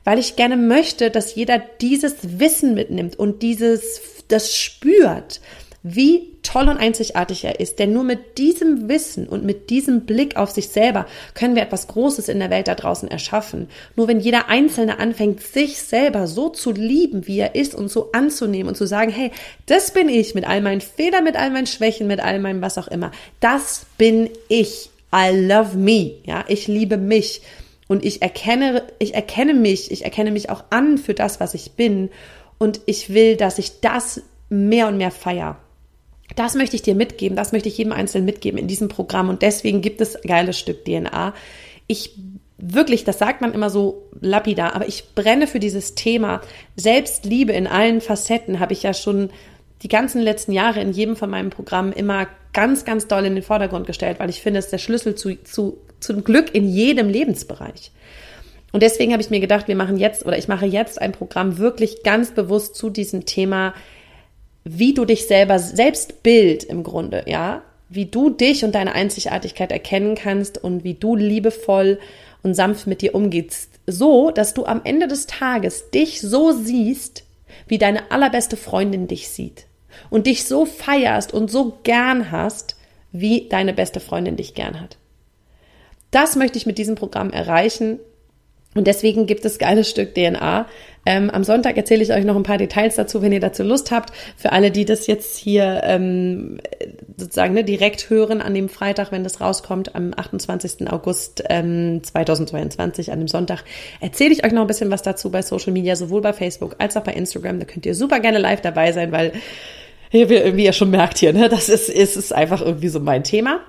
Weil 0.03 0.17
ich 0.17 0.35
gerne 0.35 0.57
möchte, 0.57 1.11
dass 1.11 1.35
jeder 1.35 1.59
dieses 1.59 2.39
Wissen 2.39 2.73
mitnimmt 2.73 3.15
und 3.19 3.43
dieses, 3.43 4.01
das 4.27 4.55
spürt 4.55 5.39
wie 5.83 6.37
toll 6.43 6.67
und 6.69 6.77
einzigartig 6.77 7.43
er 7.43 7.59
ist. 7.59 7.79
Denn 7.79 7.93
nur 7.93 8.03
mit 8.03 8.37
diesem 8.37 8.87
Wissen 8.87 9.27
und 9.27 9.43
mit 9.43 9.69
diesem 9.69 10.01
Blick 10.05 10.37
auf 10.37 10.51
sich 10.51 10.69
selber 10.69 11.07
können 11.33 11.55
wir 11.55 11.63
etwas 11.63 11.87
Großes 11.87 12.29
in 12.29 12.39
der 12.39 12.49
Welt 12.49 12.67
da 12.67 12.75
draußen 12.75 13.09
erschaffen. 13.09 13.67
Nur 13.95 14.07
wenn 14.07 14.19
jeder 14.19 14.47
Einzelne 14.49 14.99
anfängt, 14.99 15.41
sich 15.41 15.77
selber 15.77 16.27
so 16.27 16.49
zu 16.49 16.71
lieben, 16.71 17.27
wie 17.27 17.39
er 17.39 17.55
ist 17.55 17.73
und 17.73 17.89
so 17.89 18.11
anzunehmen 18.11 18.69
und 18.69 18.75
zu 18.75 18.85
sagen, 18.85 19.11
hey, 19.11 19.31
das 19.65 19.91
bin 19.91 20.09
ich 20.09 20.35
mit 20.35 20.47
all 20.47 20.61
meinen 20.61 20.81
Fehlern, 20.81 21.23
mit 21.23 21.35
all 21.35 21.49
meinen 21.49 21.67
Schwächen, 21.67 22.07
mit 22.07 22.19
all 22.19 22.39
meinem 22.39 22.61
was 22.61 22.77
auch 22.77 22.87
immer. 22.87 23.11
Das 23.39 23.85
bin 23.97 24.29
ich. 24.49 24.89
I 25.13 25.35
love 25.35 25.77
me. 25.77 26.13
Ja, 26.25 26.45
ich 26.47 26.67
liebe 26.67 26.97
mich. 26.97 27.41
Und 27.87 28.05
ich 28.05 28.21
erkenne, 28.21 28.83
ich 28.99 29.15
erkenne 29.15 29.53
mich, 29.53 29.91
ich 29.91 30.05
erkenne 30.05 30.31
mich 30.31 30.49
auch 30.49 30.63
an 30.69 30.97
für 30.97 31.13
das, 31.13 31.39
was 31.41 31.53
ich 31.53 31.71
bin. 31.71 32.09
Und 32.57 32.79
ich 32.85 33.13
will, 33.13 33.35
dass 33.35 33.57
ich 33.57 33.81
das 33.81 34.21
mehr 34.47 34.87
und 34.87 34.97
mehr 34.97 35.11
feier. 35.11 35.57
Das 36.35 36.55
möchte 36.55 36.75
ich 36.75 36.81
dir 36.81 36.95
mitgeben, 36.95 37.35
das 37.35 37.51
möchte 37.51 37.69
ich 37.69 37.77
jedem 37.77 37.93
Einzelnen 37.93 38.25
mitgeben 38.25 38.57
in 38.57 38.67
diesem 38.67 38.87
Programm 38.87 39.29
und 39.29 39.41
deswegen 39.41 39.81
gibt 39.81 40.01
es 40.01 40.17
geiles 40.25 40.57
Stück 40.57 40.85
DNA. 40.85 41.33
Ich 41.87 42.15
wirklich, 42.57 43.03
das 43.03 43.19
sagt 43.19 43.41
man 43.41 43.53
immer 43.53 43.69
so 43.69 44.07
lapidar, 44.21 44.75
aber 44.75 44.87
ich 44.87 45.15
brenne 45.15 45.47
für 45.47 45.59
dieses 45.59 45.95
Thema 45.95 46.41
Selbstliebe 46.75 47.51
in 47.51 47.67
allen 47.67 48.01
Facetten, 48.01 48.59
habe 48.59 48.73
ich 48.73 48.83
ja 48.83 48.93
schon 48.93 49.31
die 49.81 49.87
ganzen 49.87 50.21
letzten 50.21 50.51
Jahre 50.51 50.79
in 50.79 50.91
jedem 50.91 51.15
von 51.15 51.29
meinen 51.29 51.49
Programmen 51.49 51.91
immer 51.91 52.27
ganz, 52.53 52.85
ganz 52.85 53.07
doll 53.07 53.25
in 53.25 53.33
den 53.33 53.43
Vordergrund 53.43 53.87
gestellt, 53.87 54.19
weil 54.19 54.29
ich 54.29 54.41
finde, 54.41 54.59
es 54.59 54.65
ist 54.65 54.71
der 54.71 54.77
Schlüssel 54.77 55.15
zu, 55.15 55.41
zu, 55.43 55.77
zum 55.99 56.23
Glück 56.23 56.53
in 56.53 56.69
jedem 56.69 57.09
Lebensbereich. 57.09 57.91
Und 58.71 58.83
deswegen 58.83 59.11
habe 59.11 59.21
ich 59.21 59.29
mir 59.29 59.39
gedacht, 59.39 59.67
wir 59.67 59.75
machen 59.75 59.97
jetzt 59.97 60.25
oder 60.25 60.37
ich 60.37 60.47
mache 60.47 60.65
jetzt 60.65 61.01
ein 61.01 61.11
Programm 61.11 61.57
wirklich 61.57 62.03
ganz 62.03 62.31
bewusst 62.31 62.75
zu 62.75 62.89
diesem 62.89 63.25
Thema 63.25 63.73
wie 64.63 64.93
du 64.93 65.05
dich 65.05 65.27
selber, 65.27 65.59
Selbstbild 65.59 66.63
im 66.63 66.83
Grunde, 66.83 67.23
ja, 67.27 67.63
wie 67.89 68.05
du 68.05 68.29
dich 68.29 68.63
und 68.63 68.73
deine 68.73 68.93
Einzigartigkeit 68.93 69.71
erkennen 69.71 70.15
kannst 70.15 70.63
und 70.63 70.83
wie 70.83 70.93
du 70.93 71.15
liebevoll 71.15 71.99
und 72.43 72.53
sanft 72.53 72.87
mit 72.87 73.01
dir 73.01 73.15
umgehst, 73.15 73.69
so, 73.85 74.31
dass 74.31 74.53
du 74.53 74.65
am 74.65 74.81
Ende 74.83 75.07
des 75.07 75.27
Tages 75.27 75.89
dich 75.91 76.21
so 76.21 76.51
siehst, 76.51 77.23
wie 77.67 77.77
deine 77.77 78.11
allerbeste 78.11 78.55
Freundin 78.55 79.07
dich 79.07 79.29
sieht. 79.29 79.65
Und 80.09 80.25
dich 80.25 80.45
so 80.45 80.65
feierst 80.65 81.33
und 81.33 81.51
so 81.51 81.77
gern 81.83 82.31
hast, 82.31 82.77
wie 83.11 83.49
deine 83.49 83.73
beste 83.73 83.99
Freundin 83.99 84.37
dich 84.37 84.53
gern 84.53 84.79
hat. 84.79 84.97
Das 86.11 86.35
möchte 86.35 86.57
ich 86.57 86.65
mit 86.65 86.77
diesem 86.77 86.95
Programm 86.95 87.31
erreichen 87.31 87.99
und 88.73 88.87
deswegen 88.87 89.25
gibt 89.25 89.43
es 89.43 89.59
geiles 89.59 89.89
Stück 89.89 90.15
DNA. 90.15 90.65
Ähm, 91.05 91.29
am 91.31 91.43
Sonntag 91.43 91.77
erzähle 91.77 92.03
ich 92.03 92.13
euch 92.13 92.23
noch 92.23 92.35
ein 92.35 92.43
paar 92.43 92.59
Details 92.59 92.95
dazu, 92.95 93.21
wenn 93.21 93.31
ihr 93.31 93.39
dazu 93.39 93.63
Lust 93.63 93.91
habt. 93.91 94.13
Für 94.37 94.51
alle, 94.51 94.71
die 94.71 94.85
das 94.85 95.07
jetzt 95.07 95.35
hier 95.37 95.81
ähm, 95.83 96.59
sozusagen 97.17 97.53
ne, 97.53 97.63
direkt 97.63 98.09
hören 98.09 98.39
an 98.39 98.53
dem 98.53 98.69
Freitag, 98.69 99.11
wenn 99.11 99.23
das 99.23 99.41
rauskommt, 99.41 99.95
am 99.95 100.13
28. 100.15 100.89
August 100.89 101.43
ähm, 101.49 102.01
2022, 102.03 103.11
an 103.11 103.19
dem 103.19 103.27
Sonntag, 103.27 103.63
erzähle 103.99 104.31
ich 104.31 104.45
euch 104.45 104.53
noch 104.53 104.61
ein 104.61 104.67
bisschen 104.67 104.91
was 104.91 105.01
dazu 105.01 105.31
bei 105.31 105.41
Social 105.41 105.73
Media, 105.73 105.95
sowohl 105.95 106.21
bei 106.21 106.33
Facebook 106.33 106.75
als 106.77 106.95
auch 106.95 107.03
bei 107.03 107.13
Instagram. 107.13 107.59
Da 107.59 107.65
könnt 107.65 107.85
ihr 107.85 107.95
super 107.95 108.19
gerne 108.19 108.37
live 108.37 108.61
dabei 108.61 108.91
sein, 108.91 109.11
weil 109.11 109.33
wie 110.11 110.65
ihr 110.65 110.73
schon 110.73 110.91
merkt 110.91 111.17
hier, 111.17 111.33
ne, 111.33 111.49
das 111.49 111.67
ist, 111.67 111.89
ist, 111.89 112.15
ist 112.15 112.33
einfach 112.33 112.61
irgendwie 112.61 112.89
so 112.89 112.99
mein 112.99 113.23
Thema. 113.23 113.61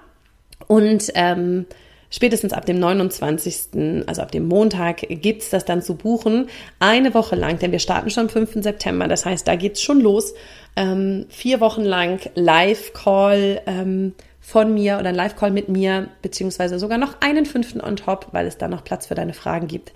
Und 0.66 1.10
ähm, 1.14 1.66
spätestens 2.12 2.52
ab 2.52 2.64
dem 2.66 2.78
29., 2.78 4.04
also 4.06 4.22
ab 4.22 4.30
dem 4.30 4.46
Montag, 4.46 4.98
gibt's 5.08 5.50
das 5.50 5.64
dann 5.64 5.82
zu 5.82 5.96
buchen. 5.96 6.48
Eine 6.78 7.14
Woche 7.14 7.34
lang, 7.34 7.58
denn 7.58 7.72
wir 7.72 7.80
starten 7.80 8.10
schon 8.10 8.24
am 8.24 8.28
5. 8.28 8.62
September. 8.62 9.08
Das 9.08 9.26
heißt, 9.26 9.48
da 9.48 9.56
geht's 9.56 9.82
schon 9.82 10.00
los. 10.00 10.34
Ähm, 10.76 11.26
vier 11.28 11.60
Wochen 11.60 11.82
lang 11.82 12.20
Live-Call 12.34 13.62
ähm, 13.66 14.14
von 14.44 14.74
mir 14.74 14.98
oder 14.98 15.10
ein 15.10 15.14
Live-Call 15.14 15.52
mit 15.52 15.68
mir, 15.68 16.08
beziehungsweise 16.20 16.78
sogar 16.78 16.98
noch 16.98 17.20
einen 17.20 17.46
fünften 17.46 17.80
on 17.80 17.96
top, 17.96 18.28
weil 18.32 18.46
es 18.46 18.58
da 18.58 18.66
noch 18.68 18.82
Platz 18.82 19.06
für 19.06 19.14
deine 19.14 19.34
Fragen 19.34 19.68
gibt. 19.68 19.92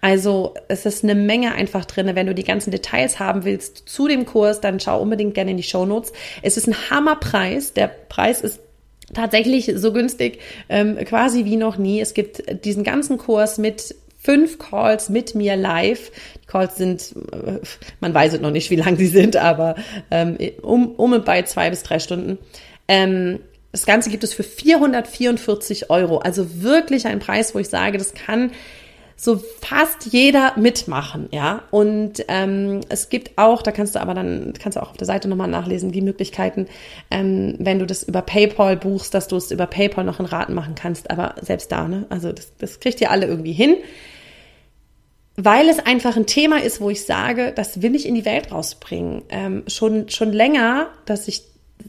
Also 0.00 0.54
es 0.68 0.86
ist 0.86 1.04
eine 1.04 1.14
Menge 1.14 1.54
einfach 1.54 1.84
drin. 1.84 2.10
Wenn 2.14 2.26
du 2.26 2.34
die 2.34 2.44
ganzen 2.44 2.70
Details 2.70 3.18
haben 3.18 3.44
willst 3.44 3.88
zu 3.88 4.08
dem 4.08 4.24
Kurs, 4.24 4.60
dann 4.60 4.80
schau 4.80 5.00
unbedingt 5.00 5.34
gerne 5.34 5.50
in 5.50 5.58
die 5.58 5.62
Show 5.62 5.84
Notes. 5.84 6.12
Es 6.42 6.56
ist 6.56 6.66
ein 6.66 6.90
Hammerpreis. 6.90 7.74
Der 7.74 7.88
Preis 7.88 8.40
ist 8.40 8.60
tatsächlich 9.14 9.72
so 9.76 9.92
günstig 9.92 10.38
ähm, 10.68 10.96
quasi 11.04 11.44
wie 11.44 11.56
noch 11.56 11.76
nie. 11.76 12.00
Es 12.00 12.14
gibt 12.14 12.64
diesen 12.64 12.84
ganzen 12.84 13.18
Kurs 13.18 13.58
mit 13.58 13.94
fünf 14.18 14.58
Calls 14.58 15.08
mit 15.08 15.34
mir 15.34 15.56
live. 15.56 16.10
Die 16.42 16.46
Calls 16.46 16.76
sind, 16.76 17.14
äh, 17.32 17.58
man 18.00 18.14
weiß 18.14 18.34
es 18.34 18.40
noch 18.40 18.50
nicht, 18.50 18.70
wie 18.70 18.76
lang 18.76 18.96
die 18.96 19.06
sind, 19.06 19.36
aber 19.36 19.76
ähm, 20.10 20.36
um, 20.62 20.94
um 20.94 21.12
und 21.12 21.24
bei 21.24 21.42
zwei 21.42 21.70
bis 21.70 21.82
drei 21.82 21.98
Stunden. 21.98 22.38
Ähm, 22.86 23.40
das 23.72 23.86
Ganze 23.86 24.10
gibt 24.10 24.24
es 24.24 24.34
für 24.34 24.42
444 24.42 25.90
Euro. 25.90 26.18
Also 26.18 26.62
wirklich 26.62 27.06
ein 27.06 27.20
Preis, 27.20 27.54
wo 27.54 27.60
ich 27.60 27.68
sage, 27.68 27.98
das 27.98 28.14
kann 28.14 28.50
so 29.22 29.38
fast 29.60 30.14
jeder 30.14 30.54
mitmachen, 30.56 31.28
ja. 31.30 31.64
Und 31.70 32.24
ähm, 32.28 32.80
es 32.88 33.10
gibt 33.10 33.36
auch, 33.36 33.60
da 33.60 33.70
kannst 33.70 33.94
du 33.94 34.00
aber 34.00 34.14
dann, 34.14 34.54
kannst 34.58 34.76
du 34.76 34.82
auch 34.82 34.92
auf 34.92 34.96
der 34.96 35.06
Seite 35.06 35.28
nochmal 35.28 35.48
nachlesen, 35.48 35.92
die 35.92 36.00
Möglichkeiten, 36.00 36.68
ähm, 37.10 37.54
wenn 37.58 37.78
du 37.78 37.84
das 37.84 38.02
über 38.02 38.22
PayPal 38.22 38.78
buchst, 38.78 39.12
dass 39.12 39.28
du 39.28 39.36
es 39.36 39.50
über 39.50 39.66
PayPal 39.66 40.04
noch 40.04 40.20
in 40.20 40.26
Raten 40.26 40.54
machen 40.54 40.74
kannst. 40.74 41.10
Aber 41.10 41.34
selbst 41.42 41.70
da, 41.70 41.86
ne? 41.86 42.06
Also 42.08 42.32
das, 42.32 42.54
das 42.56 42.80
kriegt 42.80 42.98
ihr 43.02 43.10
alle 43.10 43.26
irgendwie 43.26 43.52
hin. 43.52 43.76
Weil 45.36 45.68
es 45.68 45.80
einfach 45.80 46.16
ein 46.16 46.26
Thema 46.26 46.62
ist, 46.62 46.80
wo 46.80 46.88
ich 46.88 47.04
sage, 47.04 47.52
das 47.54 47.82
will 47.82 47.94
ich 47.94 48.06
in 48.06 48.14
die 48.14 48.24
Welt 48.24 48.50
rausbringen. 48.50 49.22
Ähm, 49.28 49.64
schon, 49.66 50.08
schon 50.08 50.32
länger, 50.32 50.88
dass 51.04 51.28
ich 51.28 51.42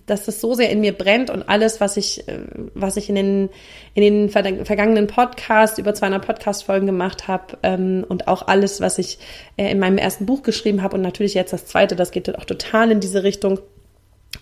dass 0.06 0.25
das 0.25 0.41
so 0.41 0.54
sehr 0.54 0.69
in 0.69 0.82
mir 0.82 0.93
brennt 0.93 1.30
und 1.30 1.47
alles, 1.49 1.80
was 1.82 1.97
ich, 1.97 2.27
äh, 2.27 2.39
was 2.73 2.97
ich 2.97 3.10
in 3.10 3.15
den, 3.15 3.49
in 3.93 4.01
den 4.04 4.30
vergangenen 4.30 5.08
Podcasts, 5.08 5.77
über 5.77 5.93
200 5.93 6.25
Podcast-Folgen 6.25 6.86
gemacht 6.86 7.27
habe 7.27 7.58
ähm, 7.63 8.06
und 8.08 8.27
auch 8.27 8.47
alles, 8.47 8.82
was 8.82 8.97
ich 8.97 9.19
äh, 9.58 9.71
in 9.71 9.80
meinem 9.80 9.97
ersten 9.97 10.25
Buch 10.25 10.43
geschrieben 10.43 10.82
habe 10.82 10.95
und 10.95 11.01
natürlich 11.01 11.34
jetzt 11.34 11.54
das 11.54 11.65
zweite, 11.65 11.95
das 11.95 12.12
geht 12.12 12.34
auch 12.38 12.45
total 12.45 12.91
in 12.91 12.99
diese 12.99 13.23
Richtung. 13.23 13.60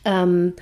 Ähm, 0.06 0.54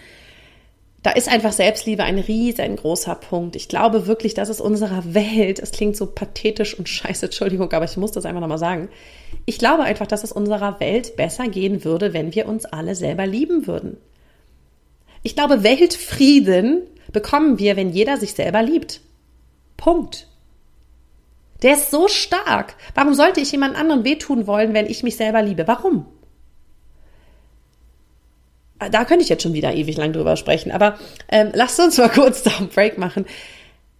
da 1.03 1.11
ist 1.11 1.29
einfach 1.31 1.53
Selbstliebe 1.53 2.03
ein 2.03 2.19
riesengroßer 2.19 3.15
Punkt. 3.15 3.55
Ich 3.55 3.69
glaube 3.69 4.07
wirklich, 4.07 4.33
dass 4.33 4.49
es 4.49 4.59
unserer 4.59 5.13
Welt, 5.13 5.59
es 5.59 5.71
klingt 5.71 5.95
so 5.95 6.07
pathetisch 6.07 6.77
und 6.77 6.89
scheiße, 6.89 7.27
Entschuldigung, 7.27 7.71
aber 7.71 7.85
ich 7.85 7.95
muss 7.95 8.11
das 8.11 8.25
einfach 8.25 8.41
nochmal 8.41 8.57
sagen. 8.57 8.89
Ich 9.45 9.57
glaube 9.57 9.83
einfach, 9.83 10.07
dass 10.07 10.25
es 10.25 10.33
unserer 10.33 10.79
Welt 10.79 11.15
besser 11.15 11.47
gehen 11.47 11.85
würde, 11.85 12.13
wenn 12.13 12.35
wir 12.35 12.47
uns 12.47 12.65
alle 12.65 12.93
selber 12.93 13.25
lieben 13.25 13.67
würden. 13.67 13.97
Ich 15.27 15.35
glaube, 15.35 15.61
Weltfrieden 15.61 16.83
bekommen 17.11 17.59
wir, 17.59 17.75
wenn 17.75 17.89
jeder 17.89 18.15
sich 18.15 18.33
selber 18.33 18.63
liebt. 18.63 19.01
Punkt. 19.75 20.25
Der 21.63 21.73
ist 21.73 21.91
so 21.91 22.07
stark. 22.07 22.75
Warum 22.95 23.13
sollte 23.13 23.41
ich 23.41 23.51
jemand 23.51 23.75
anderen 23.75 24.05
wehtun 24.05 24.47
wollen, 24.47 24.73
wenn 24.73 24.85
ich 24.85 25.03
mich 25.03 25.17
selber 25.17 25.41
liebe? 25.41 25.67
Warum? 25.67 26.05
Da 28.79 29.03
könnte 29.03 29.23
ich 29.23 29.27
jetzt 29.27 29.43
schon 29.43 29.51
wieder 29.51 29.73
ewig 29.73 29.97
lang 29.97 30.13
drüber 30.13 30.37
sprechen, 30.37 30.71
aber 30.71 30.97
ähm, 31.27 31.49
lasst 31.53 31.77
uns 31.81 31.97
mal 31.97 32.07
kurz 32.13 32.43
da 32.43 32.51
einen 32.51 32.69
Break 32.69 32.97
machen 32.97 33.25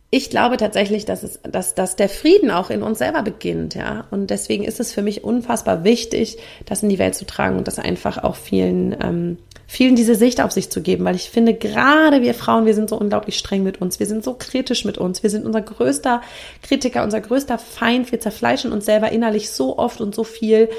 ich 0.10 0.30
glaube 0.30 0.58
tatsächlich, 0.58 1.06
dass 1.06 1.24
es, 1.24 1.40
dass, 1.44 1.76
dass 1.76 1.98
der 1.98 2.08
Frieden 2.08 2.50
auch 2.50 2.70
in 2.70 2.82
uns 2.82 3.00
selber 3.00 3.24
beginnt, 3.24 3.76
ja. 3.76 4.06
Und 4.10 4.30
deswegen 4.30 4.64
ist 4.64 4.80
es 4.80 4.94
für 4.94 5.02
mich 5.02 5.24
unfassbar 5.24 5.84
wichtig, 5.84 6.38
das 6.66 6.82
in 6.82 6.90
die 6.90 7.00
Welt 7.00 7.16
zu 7.16 7.26
tragen 7.26 7.58
und 7.58 7.68
das 7.68 7.78
einfach 7.78 8.24
auch 8.24 8.36
vielen, 8.36 8.96
ähm, 9.04 9.38
vielen 9.68 9.96
diese 9.96 10.16
Sicht 10.16 10.42
auf 10.42 10.52
sich 10.52 10.70
zu 10.70 10.82
geben, 10.82 11.04
weil 11.04 11.16
ich 11.16 11.30
finde, 11.30 11.54
gerade 11.54 12.22
wir 12.22 12.34
Frauen, 12.34 12.66
wir 12.66 12.74
sind 12.74 12.90
so 12.90 12.98
unglaublich 12.98 13.38
streng 13.38 13.64
mit 13.64 13.82
uns, 13.82 14.00
wir 14.00 14.06
sind 14.06 14.24
so 14.24 14.34
kritisch 14.34 14.86
mit 14.86 14.98
uns, 14.98 15.24
wir 15.24 15.30
sind 15.30 15.46
unser 15.46 15.62
größter 15.62 16.22
Kritiker, 16.64 17.04
unser 17.04 17.20
größter 17.20 17.58
Feind, 17.58 18.12
wir 18.14 18.22
zerfleischen 18.22 18.72
uns 18.72 18.86
selber 18.86 19.12
innerlich 19.12 19.52
so 19.52 19.78
oft 19.78 20.00
und 20.00 20.16
so 20.16 20.24
viel. 20.24 20.70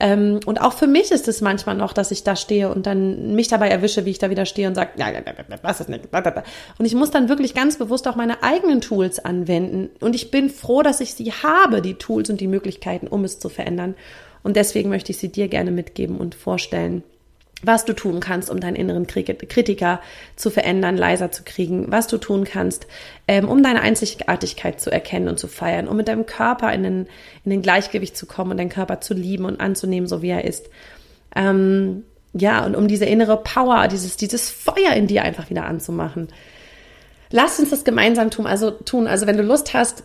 Ähm, 0.00 0.40
und 0.46 0.62
auch 0.62 0.72
für 0.72 0.86
mich 0.86 1.10
ist 1.10 1.28
es 1.28 1.42
manchmal 1.42 1.76
noch, 1.76 1.92
dass 1.92 2.10
ich 2.10 2.24
da 2.24 2.36
stehe 2.36 2.70
und 2.70 2.86
dann 2.86 3.34
mich 3.34 3.48
dabei 3.48 3.68
erwische, 3.68 4.06
wie 4.06 4.10
ich 4.10 4.18
da 4.18 4.30
wieder 4.30 4.46
stehe 4.46 4.66
und 4.66 4.74
sage, 4.74 4.92
ja, 4.96 5.08
was 5.62 5.80
ist 5.80 5.90
nicht, 5.90 6.04
und 6.78 6.84
ich 6.86 6.94
muss 6.94 7.10
dann 7.10 7.28
wirklich 7.28 7.54
ganz 7.54 7.76
bewusst 7.76 8.08
auch 8.08 8.16
meine 8.16 8.42
eigenen 8.42 8.80
Tools 8.80 9.18
anwenden. 9.18 9.90
Und 10.00 10.14
ich 10.14 10.30
bin 10.30 10.48
froh, 10.48 10.82
dass 10.82 11.00
ich 11.00 11.14
sie 11.14 11.32
habe, 11.32 11.82
die 11.82 11.94
Tools 11.94 12.30
und 12.30 12.40
die 12.40 12.46
Möglichkeiten, 12.46 13.08
um 13.08 13.24
es 13.24 13.38
zu 13.38 13.48
verändern. 13.48 13.94
Und 14.42 14.56
deswegen 14.56 14.88
möchte 14.88 15.12
ich 15.12 15.18
sie 15.18 15.28
dir 15.28 15.48
gerne 15.48 15.70
mitgeben 15.70 16.16
und 16.16 16.34
vorstellen 16.34 17.02
was 17.62 17.84
du 17.84 17.92
tun 17.92 18.20
kannst, 18.20 18.50
um 18.50 18.60
deinen 18.60 18.76
inneren 18.76 19.06
Kritiker 19.06 20.00
zu 20.36 20.50
verändern, 20.50 20.96
leiser 20.96 21.32
zu 21.32 21.42
kriegen, 21.44 21.90
was 21.90 22.06
du 22.06 22.18
tun 22.18 22.44
kannst, 22.44 22.86
ähm, 23.26 23.48
um 23.48 23.62
deine 23.62 23.80
Einzigartigkeit 23.80 24.80
zu 24.80 24.90
erkennen 24.90 25.28
und 25.28 25.38
zu 25.38 25.48
feiern, 25.48 25.88
um 25.88 25.96
mit 25.96 26.08
deinem 26.08 26.26
Körper 26.26 26.72
in 26.72 26.82
den, 26.82 27.06
in 27.44 27.50
den 27.50 27.62
Gleichgewicht 27.62 28.16
zu 28.16 28.26
kommen 28.26 28.52
und 28.52 28.58
deinen 28.58 28.68
Körper 28.68 29.00
zu 29.00 29.14
lieben 29.14 29.44
und 29.44 29.60
anzunehmen, 29.60 30.08
so 30.08 30.22
wie 30.22 30.30
er 30.30 30.44
ist. 30.44 30.70
Ähm, 31.34 32.04
ja, 32.32 32.64
und 32.64 32.76
um 32.76 32.86
diese 32.86 33.06
innere 33.06 33.42
Power, 33.42 33.88
dieses, 33.88 34.16
dieses 34.16 34.50
Feuer 34.50 34.92
in 34.94 35.08
dir 35.08 35.22
einfach 35.22 35.50
wieder 35.50 35.64
anzumachen. 35.64 36.28
Lass 37.30 37.58
uns 37.58 37.70
das 37.70 37.84
gemeinsam 37.84 38.30
tun. 38.30 38.46
Also 38.46 38.70
tun. 38.70 39.06
Also 39.06 39.26
wenn 39.26 39.36
du 39.36 39.42
Lust 39.42 39.74
hast, 39.74 40.04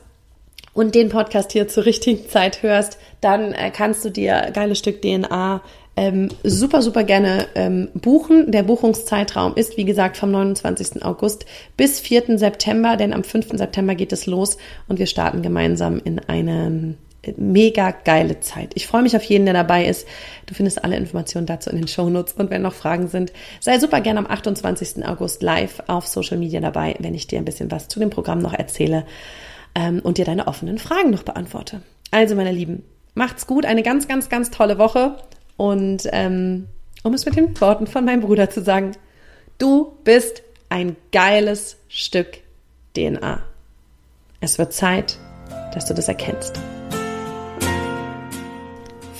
und 0.73 0.95
den 0.95 1.09
Podcast 1.09 1.51
hier 1.51 1.67
zur 1.67 1.85
richtigen 1.85 2.27
Zeit 2.27 2.63
hörst, 2.63 2.97
dann 3.21 3.53
äh, 3.53 3.71
kannst 3.71 4.03
du 4.03 4.09
dir 4.09 4.49
geiles 4.53 4.79
Stück 4.79 5.01
DNA 5.01 5.61
ähm, 5.95 6.29
super, 6.43 6.81
super 6.81 7.03
gerne 7.03 7.47
ähm, 7.55 7.89
buchen. 7.93 8.51
Der 8.51 8.63
Buchungszeitraum 8.63 9.55
ist, 9.55 9.77
wie 9.77 9.85
gesagt, 9.85 10.17
vom 10.17 10.31
29. 10.31 11.03
August 11.05 11.45
bis 11.77 11.99
4. 11.99 12.37
September, 12.37 12.97
denn 12.97 13.13
am 13.13 13.23
5. 13.23 13.49
September 13.53 13.93
geht 13.93 14.11
es 14.11 14.25
los 14.25 14.57
und 14.87 14.99
wir 14.99 15.05
starten 15.05 15.41
gemeinsam 15.41 16.01
in 16.03 16.19
eine 16.19 16.95
mega 17.37 17.91
geile 17.91 18.39
Zeit. 18.41 18.71
Ich 18.73 18.87
freue 18.87 19.01
mich 19.01 19.15
auf 19.15 19.23
jeden, 19.23 19.45
der 19.45 19.53
dabei 19.53 19.85
ist. 19.85 20.07
Du 20.45 20.53
findest 20.53 20.83
alle 20.83 20.97
Informationen 20.97 21.45
dazu 21.45 21.69
in 21.69 21.77
den 21.77 21.87
Shownotes 21.87 22.33
und 22.33 22.49
wenn 22.49 22.61
noch 22.61 22.73
Fragen 22.73 23.07
sind, 23.07 23.31
sei 23.59 23.79
super 23.79 24.01
gerne 24.01 24.19
am 24.19 24.27
28. 24.27 25.05
August 25.07 25.41
live 25.41 25.83
auf 25.87 26.07
Social 26.07 26.37
Media 26.37 26.59
dabei, 26.59 26.95
wenn 26.99 27.15
ich 27.15 27.27
dir 27.27 27.39
ein 27.39 27.45
bisschen 27.45 27.71
was 27.71 27.87
zu 27.87 27.99
dem 27.99 28.09
Programm 28.09 28.39
noch 28.39 28.53
erzähle 28.53 29.05
ähm, 29.75 30.01
und 30.03 30.17
dir 30.17 30.25
deine 30.25 30.47
offenen 30.47 30.79
Fragen 30.79 31.11
noch 31.11 31.23
beantworte. 31.23 31.81
Also, 32.11 32.35
meine 32.35 32.51
Lieben, 32.51 32.83
macht's 33.13 33.47
gut, 33.47 33.65
eine 33.65 33.83
ganz, 33.83 34.07
ganz, 34.07 34.27
ganz 34.27 34.51
tolle 34.51 34.77
Woche 34.77 35.15
und 35.57 36.07
ähm, 36.11 36.67
um 37.03 37.13
es 37.13 37.25
mit 37.25 37.35
den 37.35 37.59
Worten 37.59 37.87
von 37.87 38.05
meinem 38.05 38.21
Bruder 38.21 38.49
zu 38.49 38.61
sagen, 38.61 38.93
du 39.57 39.93
bist 40.03 40.43
ein 40.69 40.95
geiles 41.11 41.77
Stück 41.87 42.39
DNA. 42.95 43.43
Es 44.39 44.57
wird 44.57 44.73
Zeit, 44.73 45.17
dass 45.73 45.85
du 45.85 45.93
das 45.93 46.07
erkennst. 46.07 46.59